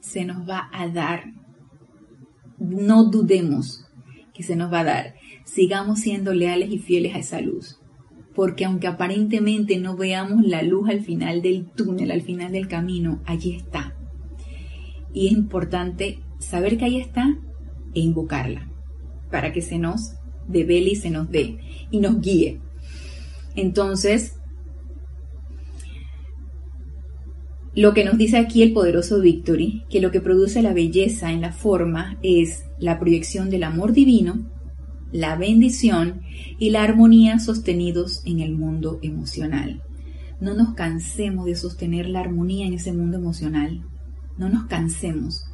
[0.00, 1.32] Se nos va a dar.
[2.58, 3.86] No dudemos
[4.34, 5.14] que se nos va a dar.
[5.44, 7.79] Sigamos siendo leales y fieles a esa luz.
[8.40, 13.20] Porque aunque aparentemente no veamos la luz al final del túnel, al final del camino,
[13.26, 13.94] allí está.
[15.12, 17.36] Y es importante saber que ahí está
[17.94, 18.66] e invocarla
[19.30, 20.14] para que se nos
[20.48, 21.58] devele y se nos dé
[21.90, 22.60] y nos guíe.
[23.56, 24.36] Entonces,
[27.74, 31.42] lo que nos dice aquí el poderoso Victory, que lo que produce la belleza en
[31.42, 34.46] la forma es la proyección del amor divino,
[35.12, 36.22] la bendición
[36.58, 39.82] y la armonía sostenidos en el mundo emocional.
[40.40, 43.82] No nos cansemos de sostener la armonía en ese mundo emocional.
[44.38, 45.44] No nos cansemos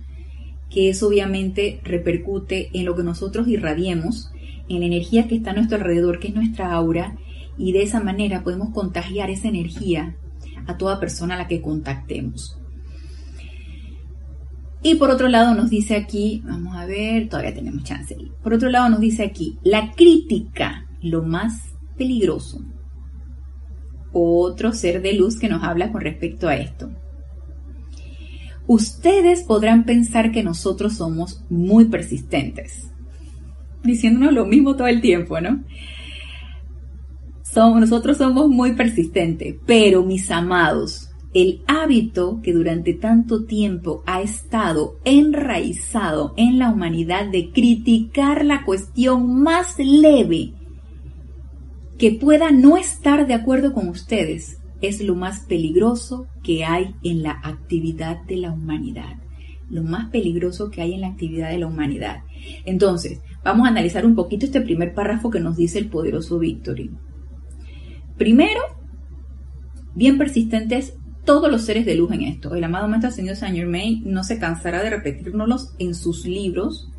[0.70, 4.30] que eso obviamente repercute en lo que nosotros irradiemos,
[4.68, 7.16] en la energía que está a nuestro alrededor, que es nuestra aura,
[7.57, 10.16] y de esa manera podemos contagiar esa energía
[10.66, 12.61] a toda persona a la que contactemos.
[14.89, 18.16] Y por otro lado nos dice aquí, vamos a ver, todavía tenemos chance.
[18.41, 22.61] Por otro lado nos dice aquí, la crítica, lo más peligroso.
[24.12, 26.89] Otro ser de luz que nos habla con respecto a esto.
[28.68, 32.89] Ustedes podrán pensar que nosotros somos muy persistentes,
[33.82, 35.64] diciéndonos lo mismo todo el tiempo, ¿no?
[37.43, 44.22] Somos, nosotros somos muy persistentes, pero mis amados, el hábito que durante tanto tiempo ha
[44.22, 50.53] estado enraizado en la humanidad de criticar la cuestión más leve
[51.99, 57.22] que pueda no estar de acuerdo con ustedes, es lo más peligroso que hay en
[57.22, 59.16] la actividad de la humanidad.
[59.70, 62.22] Lo más peligroso que hay en la actividad de la humanidad.
[62.64, 66.91] Entonces, vamos a analizar un poquito este primer párrafo que nos dice el poderoso Victory.
[68.16, 68.61] Primero,
[69.95, 70.95] bien persistentes
[71.27, 72.55] todos los seres de luz en esto.
[72.55, 76.91] El amado Maestro Señor Saint Germain no se cansará de repetírnoslos en sus libros,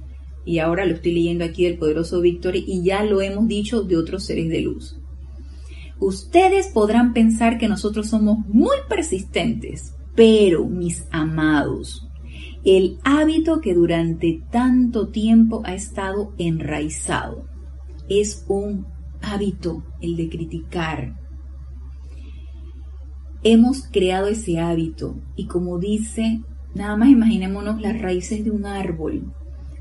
[0.45, 3.97] y ahora lo estoy leyendo aquí del poderoso Victory, y ya lo hemos dicho de
[3.97, 4.99] otros seres de luz.
[5.99, 12.07] Ustedes podrán pensar que nosotros somos muy persistentes, pero mis amados,
[12.63, 17.45] el hábito que durante tanto tiempo ha estado enraizado
[18.09, 18.85] es un
[19.21, 21.26] hábito, el de criticar.
[23.49, 26.41] Hemos creado ese hábito y como dice,
[26.75, 29.31] nada más imaginémonos las raíces de un árbol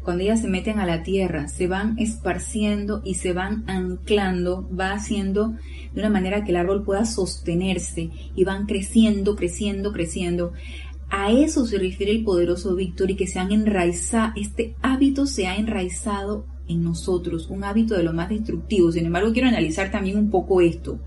[0.05, 4.93] cuando ellas se meten a la tierra, se van esparciendo y se van anclando, va
[4.93, 5.57] haciendo
[5.95, 10.53] de una manera que el árbol pueda sostenerse y van creciendo, creciendo, creciendo.
[11.11, 15.49] A eso se refiere el poderoso Víctor y que se han enraizado, este hábito se
[15.49, 18.93] ha enraizado en nosotros, un hábito de lo más destructivo.
[18.93, 21.01] Sin embargo, quiero analizar también un poco esto.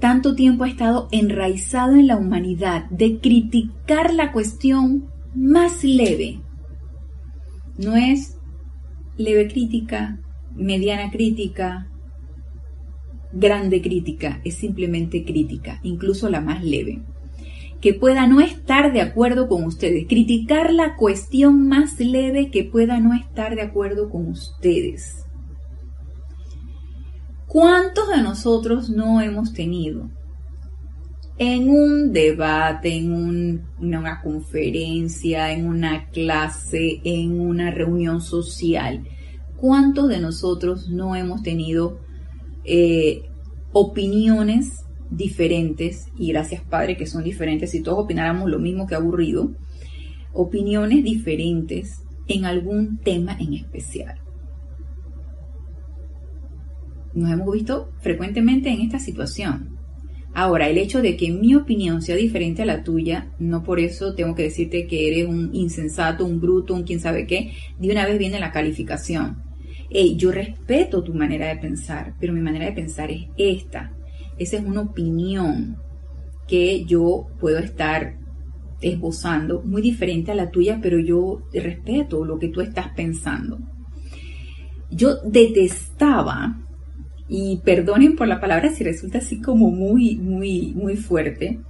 [0.00, 6.40] Tanto tiempo ha estado enraizado en la humanidad de criticar la cuestión más leve.
[7.76, 8.38] No es
[9.16, 10.20] leve crítica,
[10.54, 11.88] mediana crítica,
[13.32, 17.02] grande crítica, es simplemente crítica, incluso la más leve.
[17.80, 23.00] Que pueda no estar de acuerdo con ustedes, criticar la cuestión más leve que pueda
[23.00, 25.27] no estar de acuerdo con ustedes.
[27.48, 30.10] ¿Cuántos de nosotros no hemos tenido
[31.38, 39.08] en un debate, en una conferencia, en una clase, en una reunión social?
[39.56, 42.00] ¿Cuántos de nosotros no hemos tenido
[42.64, 43.22] eh,
[43.72, 49.52] opiniones diferentes, y gracias Padre que son diferentes, si todos opináramos lo mismo que aburrido,
[50.34, 54.20] opiniones diferentes en algún tema en especial.
[57.14, 59.78] Nos hemos visto frecuentemente en esta situación.
[60.34, 64.14] Ahora, el hecho de que mi opinión sea diferente a la tuya, no por eso
[64.14, 68.06] tengo que decirte que eres un insensato, un bruto, un quién sabe qué, de una
[68.06, 69.42] vez viene la calificación.
[69.90, 73.92] Hey, yo respeto tu manera de pensar, pero mi manera de pensar es esta.
[74.38, 75.78] Esa es una opinión
[76.46, 78.16] que yo puedo estar
[78.80, 83.58] esbozando, muy diferente a la tuya, pero yo respeto lo que tú estás pensando.
[84.90, 86.67] Yo detestaba,
[87.28, 91.60] y perdonen por la palabra si resulta así como muy, muy, muy fuerte,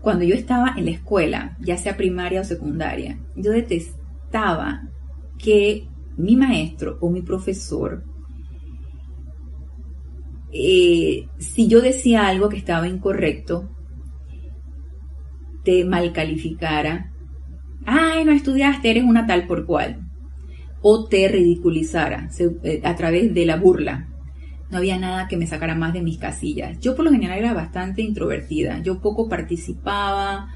[0.00, 4.82] cuando yo estaba en la escuela, ya sea primaria o secundaria, yo detestaba
[5.38, 5.86] que
[6.16, 8.04] mi maestro o mi profesor,
[10.52, 13.70] eh, si yo decía algo que estaba incorrecto,
[15.64, 17.12] te mal calificara,
[17.86, 20.00] ay, no estudiaste, eres una tal por cual,
[20.82, 22.28] o te ridiculizara
[22.64, 24.08] eh, a través de la burla.
[24.72, 26.80] No había nada que me sacara más de mis casillas.
[26.80, 30.48] Yo por lo general era bastante introvertida, yo poco participaba,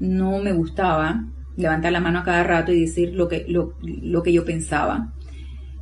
[0.00, 4.32] no me gustaba levantar la mano a cada rato y decir lo que, lo, que
[4.32, 5.12] yo pensaba.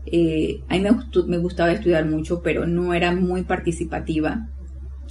[0.04, 0.90] Eh, a mí me,
[1.28, 4.48] me gustaba estudiar mucho, pero no era muy participativa.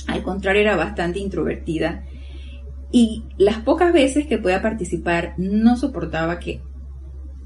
[0.07, 2.03] Al contrario, era bastante introvertida
[2.91, 6.61] y las pocas veces que podía participar no soportaba que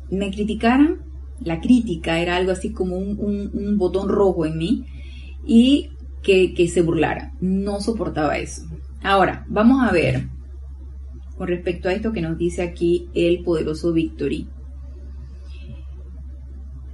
[0.09, 1.01] me criticaran.
[1.39, 4.85] La crítica era algo así como un, botón rojo en mí
[5.49, 5.89] y
[6.21, 7.33] que, que se burlara.
[7.41, 8.61] No soportaba eso.
[9.01, 10.27] Ahora, vamos a ver
[11.37, 14.47] con respecto a esto que nos dice aquí el poderoso Victory.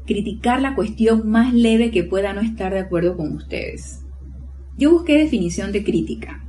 [0.06, 4.06] Criticar la cuestión más leve que pueda no estar de acuerdo con ustedes.
[4.78, 6.46] Yo busqué definición de crítica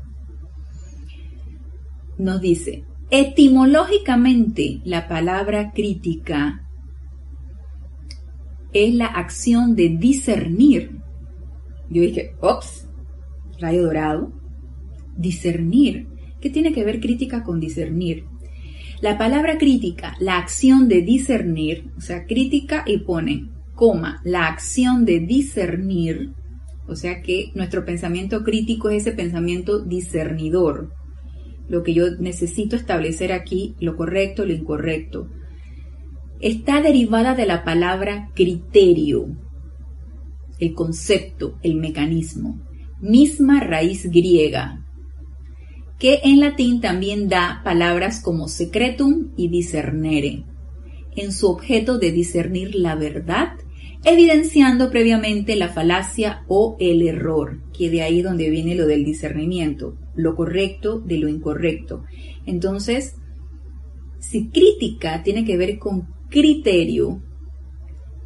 [2.19, 6.67] nos dice, etimológicamente la palabra crítica
[8.73, 10.96] es la acción de discernir.
[11.91, 12.89] Yo dije, ops,
[13.61, 14.33] rayo dorado,
[15.17, 16.09] discernir.
[16.41, 18.25] ¿Qué tiene que ver crítica con discernir?
[19.01, 25.05] La palabra crítica, la acción de discernir, o sea, crítica y pone, coma, la acción
[25.05, 26.33] de discernir,
[26.89, 30.93] o sea que nuestro pensamiento crítico es ese pensamiento discernidor,
[31.69, 35.29] lo que yo necesito establecer aquí, lo correcto, lo incorrecto,
[36.41, 39.29] está derivada de la palabra criterio,
[40.59, 42.61] el concepto, el mecanismo,
[43.01, 44.85] misma raíz griega,
[45.99, 50.45] que en latín también da palabras como secretum y discernere,
[51.17, 53.53] en su objeto de discernir la verdad,
[54.05, 59.97] evidenciando previamente la falacia o el error, que de ahí donde viene lo del discernimiento
[60.17, 62.05] lo correcto de lo incorrecto.
[62.47, 63.15] Entonces,
[64.19, 67.23] si crítica tiene que ver con criterio,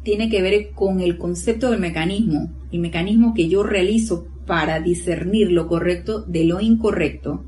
[0.03, 5.51] tiene que ver con el concepto del mecanismo, el mecanismo que yo realizo para discernir
[5.51, 7.45] lo correcto de lo incorrecto,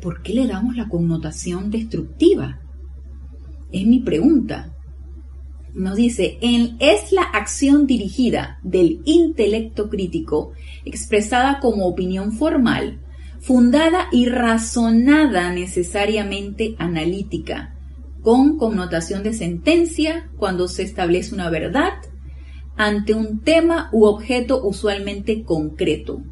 [0.00, 2.60] ¿por qué le damos la connotación destructiva?
[3.72, 4.72] Es mi pregunta.
[5.74, 10.52] Nos dice, en, es la acción dirigida del intelecto crítico
[10.84, 13.00] expresada como opinión formal
[13.46, 17.75] fundada y razonada necesariamente analítica,
[18.26, 21.92] con connotación de sentencia cuando se establece una verdad
[22.76, 26.24] ante un tema u objeto usualmente concreto,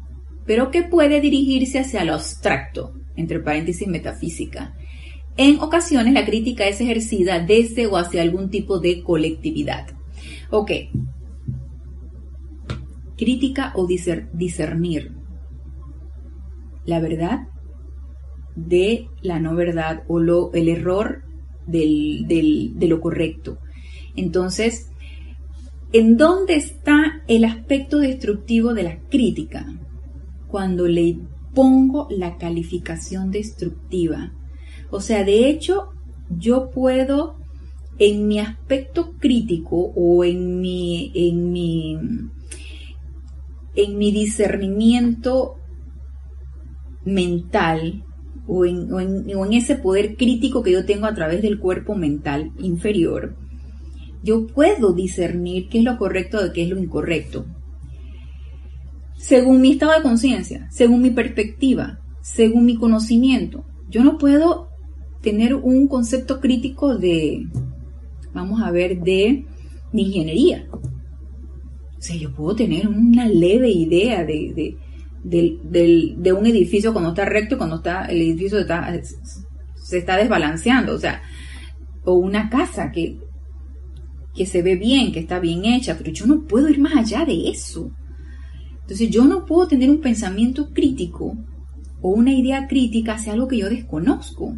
[0.45, 4.75] pero que puede dirigirse hacia lo abstracto, entre paréntesis metafísica.
[5.37, 9.87] En ocasiones la crítica es ejercida desde o hacia algún tipo de colectividad.
[10.49, 10.71] Ok.
[13.15, 15.13] Crítica o discernir
[16.83, 17.47] la verdad
[18.57, 21.24] de la no verdad o lo, el error
[21.67, 23.57] de lo correcto.
[24.15, 24.89] Entonces,
[25.91, 29.65] ¿en dónde está el aspecto destructivo de la crítica?
[30.47, 31.17] Cuando le
[31.53, 34.33] pongo la calificación destructiva.
[34.91, 35.89] O sea, de hecho,
[36.29, 37.35] yo puedo
[37.97, 41.97] en mi aspecto crítico o en mi, en mi,
[43.75, 45.55] en mi discernimiento
[47.05, 48.04] mental
[48.47, 53.35] o en, ese poder crítico que yo tengo a través del cuerpo mental inferior,
[54.23, 57.45] yo puedo discernir qué es lo correcto de qué es lo incorrecto.
[59.17, 63.65] según mi estado de conciencia, según mi perspectiva, según mi conocimiento.
[63.89, 64.69] Yo no puedo
[65.21, 67.47] tener un concepto crítico de,
[68.33, 69.45] vamos a ver, de,
[69.93, 70.67] ingeniería.
[70.71, 74.77] O sea, yo puedo tener una leve idea de, de,
[75.25, 78.59] un edificio cuando está recto, cuando está, el edificio
[79.75, 80.93] se está desbalanceando.
[80.93, 81.21] O sea,
[82.03, 83.17] o una casa que,
[84.35, 87.25] que se ve bien, que está bien hecha, pero yo no puedo ir más allá
[87.25, 87.91] de eso.
[88.81, 91.35] Entonces yo no puedo tener un pensamiento crítico
[92.01, 94.55] o una idea crítica hacia algo que yo desconozco,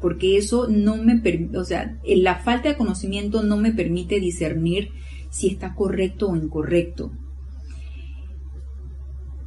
[0.00, 4.88] porque eso no me permite, o sea, la falta de conocimiento no me permite discernir
[5.30, 7.12] si está correcto o incorrecto.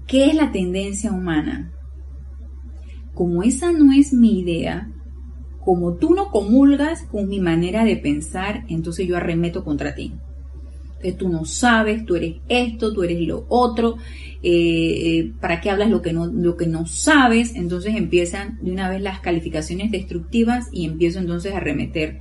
[0.09, 1.71] ¿Qué es la tendencia humana?
[3.13, 4.91] Como esa no es mi idea,
[5.63, 10.13] como tú no comulgas con mi manera de pensar, entonces yo arremeto contra ti
[11.01, 13.97] que tú no sabes, tú eres esto, tú eres lo otro,
[14.43, 17.55] eh, eh, ¿para qué hablas lo que, no, lo que no sabes?
[17.55, 22.19] Entonces empiezan de una vez las calificaciones destructivas y empiezo entonces a remeter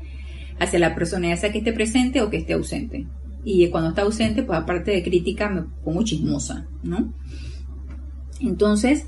[0.61, 3.07] hacia la persona, ya sea que esté presente o que esté ausente.
[3.45, 7.15] Y cuando está ausente, pues aparte de crítica, me pongo chismosa, ¿no?
[8.41, 9.07] Entonces,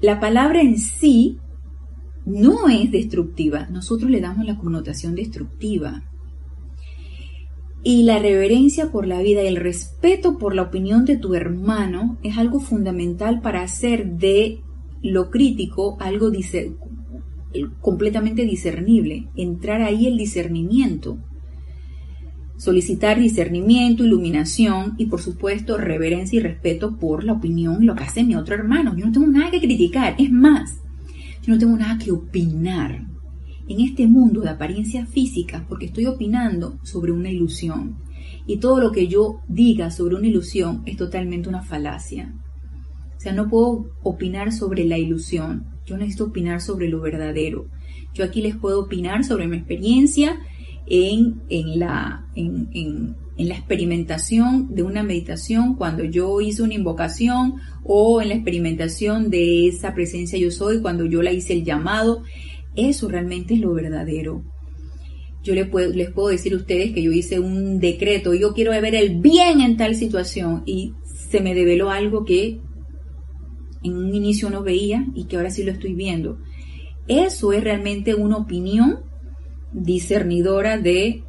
[0.00, 1.38] la palabra en sí
[2.26, 6.02] no es destructiva, nosotros le damos la connotación destructiva.
[7.82, 12.18] Y la reverencia por la vida y el respeto por la opinión de tu hermano
[12.22, 14.60] es algo fundamental para hacer de
[15.02, 16.32] lo crítico algo
[17.80, 21.18] completamente discernible, entrar ahí el discernimiento,
[22.56, 28.24] solicitar discernimiento, iluminación y por supuesto reverencia y respeto por la opinión, lo que hace
[28.24, 28.96] mi otro hermano.
[28.96, 30.80] Yo no tengo nada que criticar, es más,
[31.42, 33.06] yo no tengo nada que opinar
[33.68, 37.96] en este mundo de apariencias físicas porque estoy opinando sobre una ilusión.
[38.46, 42.34] Y todo lo que yo diga sobre una ilusión es totalmente una falacia.
[43.16, 45.66] O sea, no puedo opinar sobre la ilusión.
[45.86, 47.66] Yo necesito opinar sobre lo verdadero.
[48.12, 50.38] Yo aquí les puedo opinar sobre mi experiencia
[50.86, 56.74] en, en la, en, en, en la experimentación de una meditación cuando yo hice una
[56.74, 61.64] invocación o en la experimentación de esa presencia yo soy cuando yo la hice el
[61.64, 62.22] llamado
[62.76, 64.42] eso realmente es lo verdadero.
[65.42, 68.70] Yo les puedo, les puedo decir a ustedes que yo hice un decreto, yo quiero
[68.70, 72.60] ver el bien en tal situación y se me develó algo que
[73.82, 76.38] en un inicio no veía y que ahora sí lo estoy viendo.
[77.06, 79.00] Eso es realmente una opinión
[79.74, 81.24] discernidora de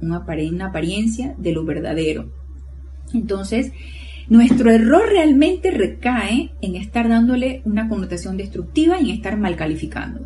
[0.00, 0.24] una,
[0.66, 2.30] apariencia de lo verdadero.
[3.12, 3.72] Entonces,
[4.28, 10.20] nuestro error realmente recae en estar dándole una connotación destructiva y en estar mal calificando.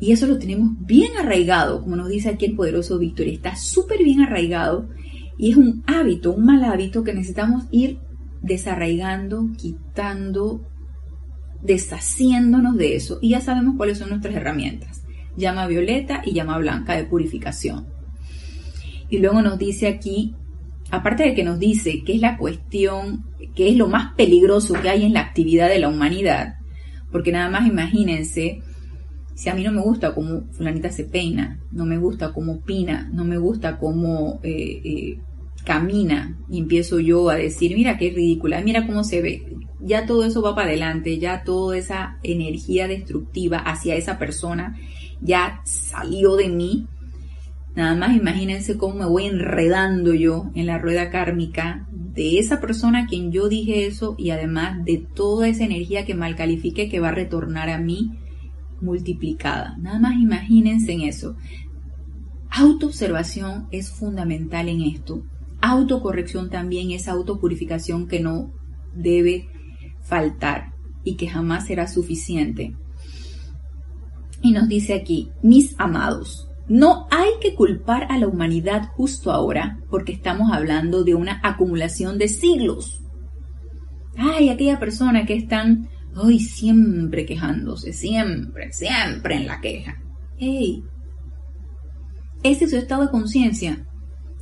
[0.00, 4.04] Y eso lo tenemos bien arraigado, como nos dice aquí el poderoso Víctor, está súper
[4.04, 4.88] bien arraigado
[5.36, 7.98] y es un hábito, un mal hábito que necesitamos ir
[8.42, 10.68] desarraigando, quitando,
[11.62, 13.18] deshaciéndonos de eso.
[13.20, 15.02] Y ya sabemos cuáles son nuestras herramientas.
[15.38, 17.86] Llama violeta y llama blanca de purificación.
[19.08, 20.34] Y luego nos dice aquí,
[20.90, 23.24] aparte de que nos dice que es la cuestión,
[23.54, 26.56] que es lo más peligroso que hay en la actividad de la humanidad,
[27.10, 28.60] porque nada más imagínense
[29.38, 33.08] si a mí no me gusta cómo fulanita se peina, no me gusta cómo opina,
[33.12, 35.18] no me gusta cómo eh, eh,
[35.64, 40.24] camina y empiezo yo a decir, mira qué ridícula, mira cómo se ve, ya todo
[40.24, 44.76] eso va para adelante, ya toda esa energía destructiva hacia esa persona
[45.20, 46.86] ya salió de mí.
[47.74, 53.00] Nada más imagínense cómo me voy enredando yo en la rueda kármica de esa persona
[53.00, 56.98] a quien yo dije eso y además de toda esa energía que mal califique que
[56.98, 58.10] va a retornar a mí
[58.80, 59.76] multiplicada.
[59.78, 61.36] Nada más imagínense en eso.
[62.50, 65.22] Autoobservación es fundamental en esto.
[65.60, 68.52] Autocorrección también es autopurificación que no
[68.94, 69.48] debe
[70.02, 70.72] faltar
[71.04, 72.74] y que jamás será suficiente.
[74.42, 79.80] Y nos dice aquí, mis amados, no hay que culpar a la humanidad justo ahora
[79.90, 83.00] porque estamos hablando de una acumulación de siglos.
[84.16, 85.88] Ay, aquella persona que es tan
[86.20, 90.02] Ay, siempre quejándose, siempre, siempre en la queja.
[90.38, 90.82] ¡Ey!
[92.42, 93.86] Ese es su estado de conciencia.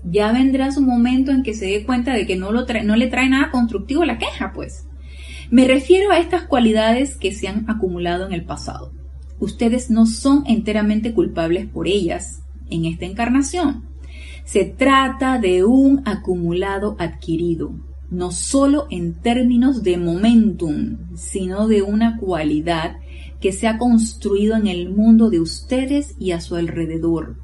[0.04, 3.28] Ya vendrá su momento en que se dé cuenta de que no, no le trae
[3.28, 4.86] nada constructivo la queja, pues.
[5.50, 8.92] Me refiero a estas cualidades que se han acumulado en el pasado.
[9.38, 13.84] Ustedes no son enteramente culpables por ellas en esta encarnación.
[14.44, 17.74] Se trata de un acumulado adquirido,
[18.10, 22.96] no solo en términos de momentum, sino de una cualidad
[23.40, 27.36] que se ha construido en el mundo de ustedes y a su alrededor.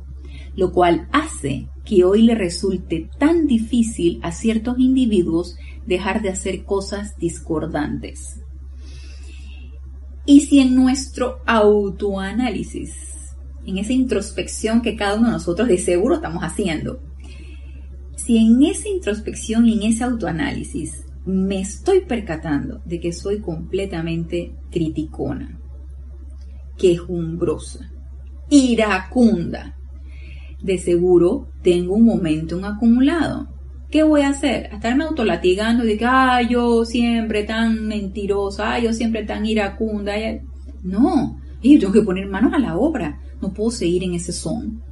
[0.55, 6.65] lo cual hace que hoy le resulte tan difícil a ciertos individuos dejar de hacer
[6.65, 8.42] cosas discordantes.
[10.25, 12.95] Y si en nuestro autoanálisis,
[13.67, 17.01] en esa introspección que cada uno de nosotros de seguro estamos haciendo,
[18.17, 24.55] si en esa introspección y en ese autoanálisis me estoy percatando de que soy completamente
[24.71, 25.59] criticona,
[26.79, 27.91] quejumbrosa,
[28.49, 29.77] iracunda,
[30.63, 33.49] de seguro tengo un momento acumulado.
[33.93, 34.71] ¿Qué voy a hacer?
[34.73, 40.15] A estarme autolatigando de que, ah, yo siempre tan mentirosa, yo siempre tan iracunda.
[40.83, 43.21] No, yo tengo que poner manos a la obra.
[43.43, 44.83] No puedo seguir en ese son.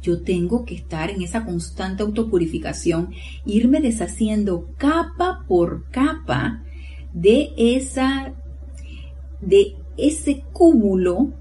[0.00, 3.10] Yo tengo que estar en esa constante autopurificación,
[3.44, 6.62] irme deshaciendo capa por capa
[7.12, 8.32] de esa,
[9.42, 11.34] de ese cúmulo,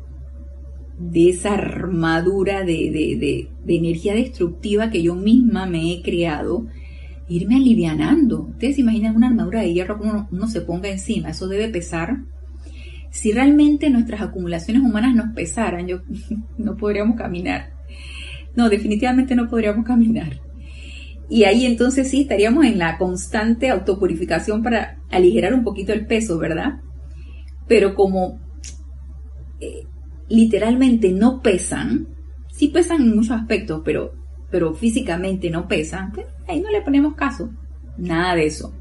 [1.00, 6.68] de esa armadura de, energía destructiva que yo misma me he creado,
[7.30, 8.48] irme alivianando.
[8.50, 12.18] Ustedes se imaginan una armadura de hierro que uno, se ponga encima, eso debe pesar.
[13.12, 16.02] Si realmente nuestras acumulaciones humanas nos pesaran, yo
[16.58, 17.72] no podríamos caminar.
[18.56, 20.42] No, definitivamente no podríamos caminar.
[21.30, 26.40] Y ahí entonces sí estaríamos en la constante autopurificación para aligerar un poquito el peso,
[26.40, 26.82] ¿verdad?
[27.68, 28.40] Pero como
[29.60, 29.84] eh,
[30.28, 32.08] literalmente no pesan,
[32.52, 34.14] sí pesan en muchos aspectos, pero,
[34.52, 37.50] pero físicamente no pesan, pues ahí no le ponemos caso.
[37.98, 38.74] Nada de eso.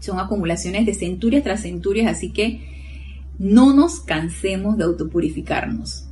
[0.00, 2.68] Son acumulaciones de centurias tras centurias, así que
[3.38, 6.08] no nos cansemos de autopurificarnos.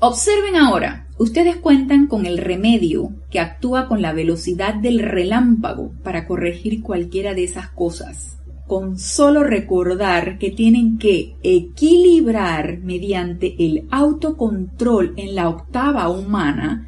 [0.00, 6.26] Observen ahora, ustedes cuentan con el remedio que actúa con la velocidad del relámpago para
[6.26, 8.38] corregir cualquiera de esas cosas.
[8.68, 16.86] Con solo recordar que tienen que equilibrar mediante el autocontrol en la octava humana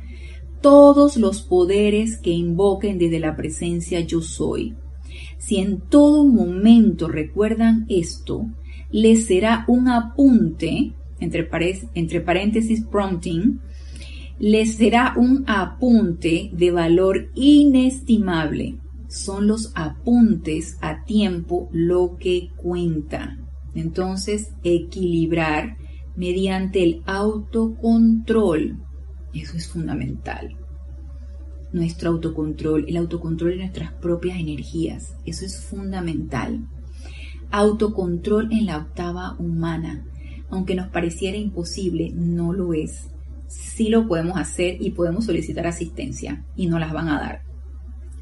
[0.60, 4.74] todos los poderes que invoquen desde la presencia yo soy.
[5.38, 8.46] Si en todo momento recuerdan esto,
[8.90, 11.48] les será un apunte entre,
[11.94, 13.58] entre paréntesis prompting,
[14.38, 18.76] les será un apunte de valor inestimable.
[19.10, 23.36] Son los apuntes a tiempo lo que cuenta.
[23.74, 25.76] Entonces, equilibrar
[26.16, 28.78] mediante el autocontrol.
[29.34, 30.56] Eso es fundamental.
[31.72, 35.16] Nuestro autocontrol, el autocontrol de nuestras propias energías.
[35.26, 36.66] Eso es fundamental.
[37.50, 40.06] Autocontrol en la octava humana
[40.50, 43.08] aunque nos pareciera imposible, no lo es.
[43.46, 47.49] Sí lo podemos hacer y podemos solicitar asistencia y nos las van a dar.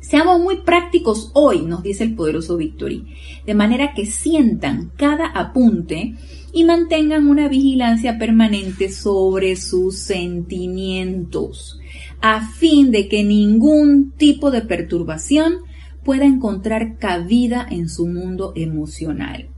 [0.00, 3.04] Seamos muy prácticos hoy, nos dice el poderoso Victory,
[3.44, 6.14] de manera que sientan cada apunte
[6.52, 11.78] y mantengan una vigilancia permanente sobre sus sentimientos,
[12.20, 15.56] a fin de que ningún tipo de perturbación
[16.04, 19.50] pueda encontrar cabida en su mundo emocional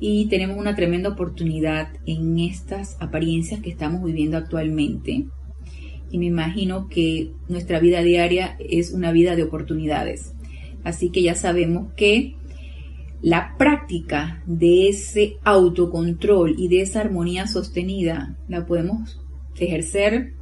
[0.00, 5.26] y tenemos una tremenda oportunidad en estas apariencias que estamos viviendo actualmente.
[6.10, 10.32] Y me imagino que nuestra vida diaria es una vida de oportunidades.
[10.82, 12.34] Así que ya sabemos que
[13.22, 19.20] la práctica de ese autocontrol y de esa armonía sostenida la podemos
[19.58, 20.32] ejercer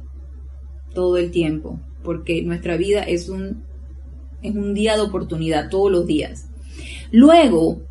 [0.93, 3.63] todo el tiempo, porque nuestra vida es un,
[4.41, 6.49] es un día de oportunidad todos los días.
[7.11, 7.81] Luego,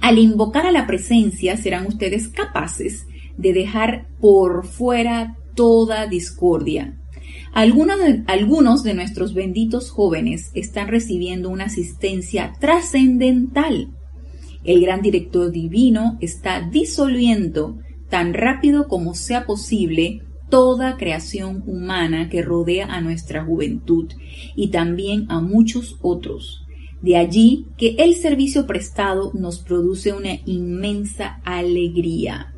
[0.00, 3.06] al invocar a la presencia serán ustedes capaces
[3.36, 6.96] de dejar por fuera toda discordia.
[7.52, 13.88] Algunos de, algunos de nuestros benditos jóvenes están recibiendo una asistencia trascendental.
[14.62, 17.76] El gran director divino está disolviendo
[18.08, 24.12] tan rápido como sea posible toda creación humana que rodea a nuestra juventud
[24.54, 26.64] y también a muchos otros.
[27.02, 32.54] De allí que el servicio prestado nos produce una inmensa alegría.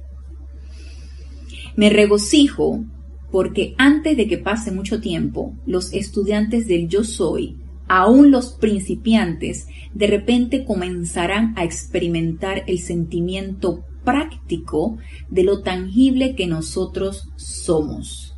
[1.81, 2.85] Me regocijo
[3.33, 7.57] porque antes de que pase mucho tiempo, los estudiantes del yo soy,
[7.89, 14.99] aún los principiantes, de repente comenzarán a experimentar el sentimiento práctico
[15.31, 18.35] de lo tangible que nosotros somos.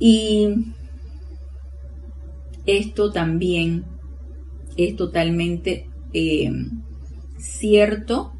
[0.00, 0.74] Y
[2.66, 3.84] esto también
[4.76, 6.50] es totalmente eh,
[7.36, 8.32] cierto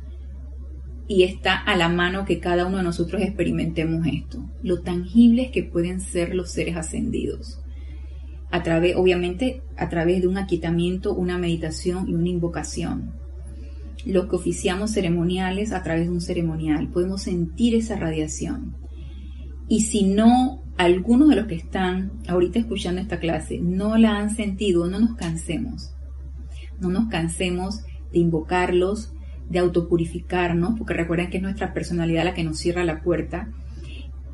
[1.08, 4.44] y está a la mano que cada uno de nosotros experimentemos esto.
[4.62, 7.60] Lo tangibles que pueden ser los seres ascendidos.
[8.50, 13.14] A través, obviamente, a través de un aquietamiento, una meditación y una invocación.
[14.04, 18.76] Los que oficiamos ceremoniales a través de un ceremonial, podemos sentir esa radiación.
[19.66, 24.34] Y si no, algunos de los que están ahorita escuchando esta clase no la han
[24.34, 25.94] sentido, no nos cansemos.
[26.80, 27.80] No nos cansemos
[28.12, 29.12] de invocarlos,
[29.48, 33.48] de autopurificarnos, porque recuerden que es nuestra personalidad la que nos cierra la puerta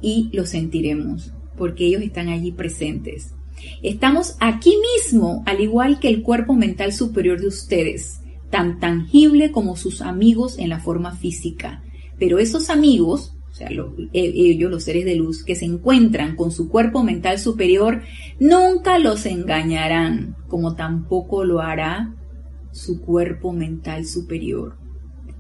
[0.01, 3.35] y lo sentiremos, porque ellos están allí presentes.
[3.83, 9.77] Estamos aquí mismo, al igual que el cuerpo mental superior de ustedes, tan tangible como
[9.77, 11.83] sus amigos en la forma física.
[12.19, 16.51] Pero esos amigos, o sea, eh, ellos, los seres de luz, que se encuentran con
[16.51, 18.03] su cuerpo mental superior,
[18.39, 22.15] nunca los engañarán, como tampoco lo hará
[22.73, 24.77] su cuerpo mental superior.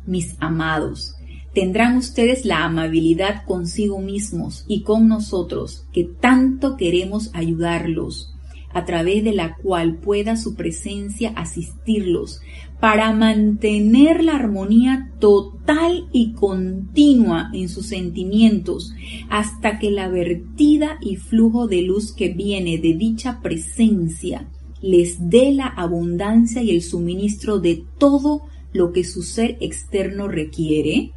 [0.06, 1.14] Mis amados,
[1.54, 8.34] tendrán ustedes la amabilidad consigo mismos y con nosotros, que tanto queremos ayudarlos,
[8.74, 12.40] a través de la cual pueda su presencia asistirlos
[12.80, 18.92] para mantener la armonía total y continua en sus sentimientos
[19.30, 24.48] hasta que la vertida y flujo de luz que viene de dicha presencia
[24.82, 28.42] les dé la abundancia y el suministro de todo
[28.74, 31.12] lo que su ser externo requiere?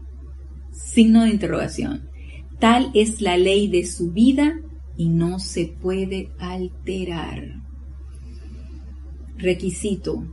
[0.72, 2.08] Signo de interrogación.
[2.60, 4.62] Tal es la ley de su vida
[4.96, 7.62] y no se puede alterar.
[9.38, 10.24] Requisito.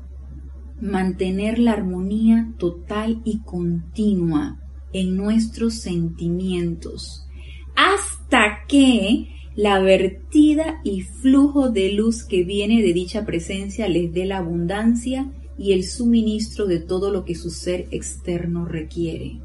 [0.80, 4.60] Mantener la armonía total y continua
[4.92, 7.26] en nuestros sentimientos
[7.74, 14.26] hasta que la vertida y flujo de luz que viene de dicha presencia les dé
[14.26, 19.40] la abundancia y el suministro de todo lo que su ser externo requiere.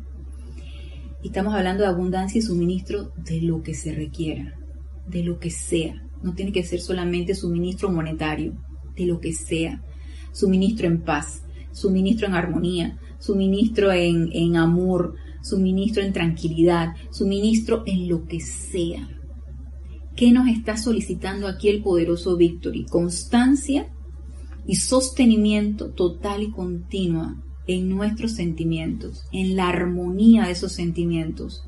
[1.24, 4.60] Estamos hablando de abundancia y suministro de lo que se requiera
[5.10, 6.02] de lo que sea.
[6.22, 8.54] No tiene que ser solamente suministro monetario,
[8.96, 9.84] de lo que sea.
[10.32, 18.26] Suministro en paz, suministro en armonía, suministro en, amor, suministro en tranquilidad, suministro en lo
[18.26, 19.08] que sea.
[20.16, 22.86] ¿Qué nos está solicitando aquí el poderoso Victory?
[22.86, 23.90] Constancia
[24.70, 27.36] y sostenimiento total y continua
[27.68, 31.64] en nuestros sentimientos, en la armonía de esos sentimientos.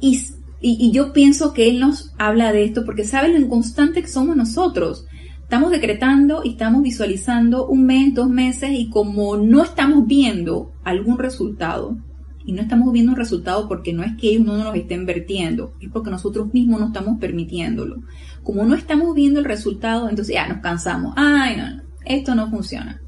[0.00, 0.18] Y
[0.60, 4.36] y, yo pienso que Él nos habla de esto porque sabe lo inconstante que somos
[4.36, 5.06] nosotros.
[5.42, 11.18] Estamos decretando y estamos visualizando un mes, dos meses y como no estamos viendo algún
[11.18, 11.98] resultado,
[12.46, 15.74] y no estamos viendo un resultado porque no es que ellos no nos estén vertiendo,
[15.80, 17.96] es porque nosotros mismos no estamos permitiéndolo.
[18.44, 21.12] Como no estamos viendo el resultado, entonces ya nos cansamos.
[21.16, 23.02] Ay, no, esto no funciona.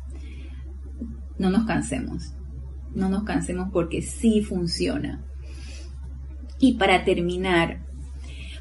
[1.39, 2.33] No nos cansemos.
[2.97, 5.25] No nos cansemos porque sí funciona.
[6.59, 7.87] Y para terminar,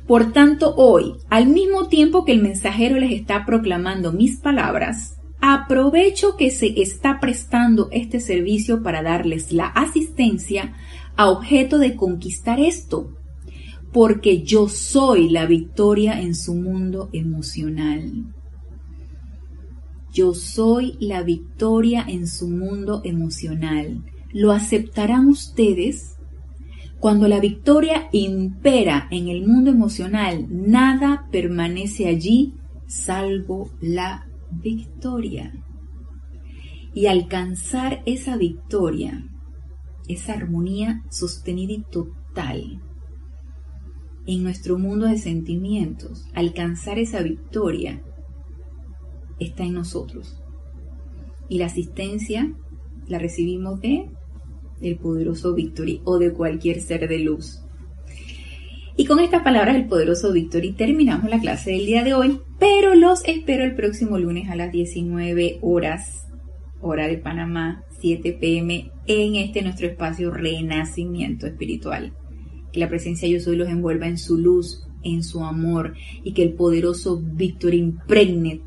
[0.05, 6.35] por tanto hoy, al mismo tiempo que el mensajero les está proclamando mis palabras, aprovecho
[6.35, 10.73] que se está prestando este servicio para darles la asistencia
[11.15, 13.13] a objeto de conquistar esto,
[13.91, 18.25] porque yo soy la victoria en su mundo emocional.
[20.13, 24.03] Yo soy la victoria en su mundo emocional.
[24.33, 26.15] ¿Lo aceptarán ustedes?
[26.99, 32.53] Cuando la victoria impera en el mundo emocional, nada permanece allí
[32.87, 35.53] salvo la victoria.
[36.93, 39.29] Y alcanzar esa victoria,
[40.07, 42.81] esa armonía sostenida y total
[44.25, 48.03] en nuestro mundo de sentimientos, alcanzar esa victoria
[49.39, 50.41] está en nosotros.
[51.49, 52.53] Y la asistencia
[53.07, 54.09] la recibimos de
[54.79, 57.63] del poderoso Victory o de cualquier ser de luz.
[58.99, 62.95] Y con estas palabras del poderoso Victory terminamos la clase del día de hoy, pero
[62.95, 66.27] los espero el próximo lunes a las 19 horas,
[66.81, 72.13] hora de Panamá, 7 pm, en este nuestro espacio Renacimiento Espiritual.
[72.73, 75.93] Que la presencia yo soy los envuelva en su luz, en su amor
[76.23, 78.61] y que el poderoso Victory impregne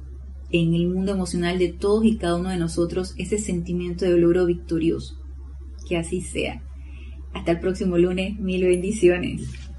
[0.53, 4.47] en el mundo emocional de todos y cada uno de nosotros ese sentimiento de logro
[4.47, 5.20] victorioso
[5.89, 6.62] que así sea.
[7.33, 9.70] Hasta el próximo lunes, mil bendiciones.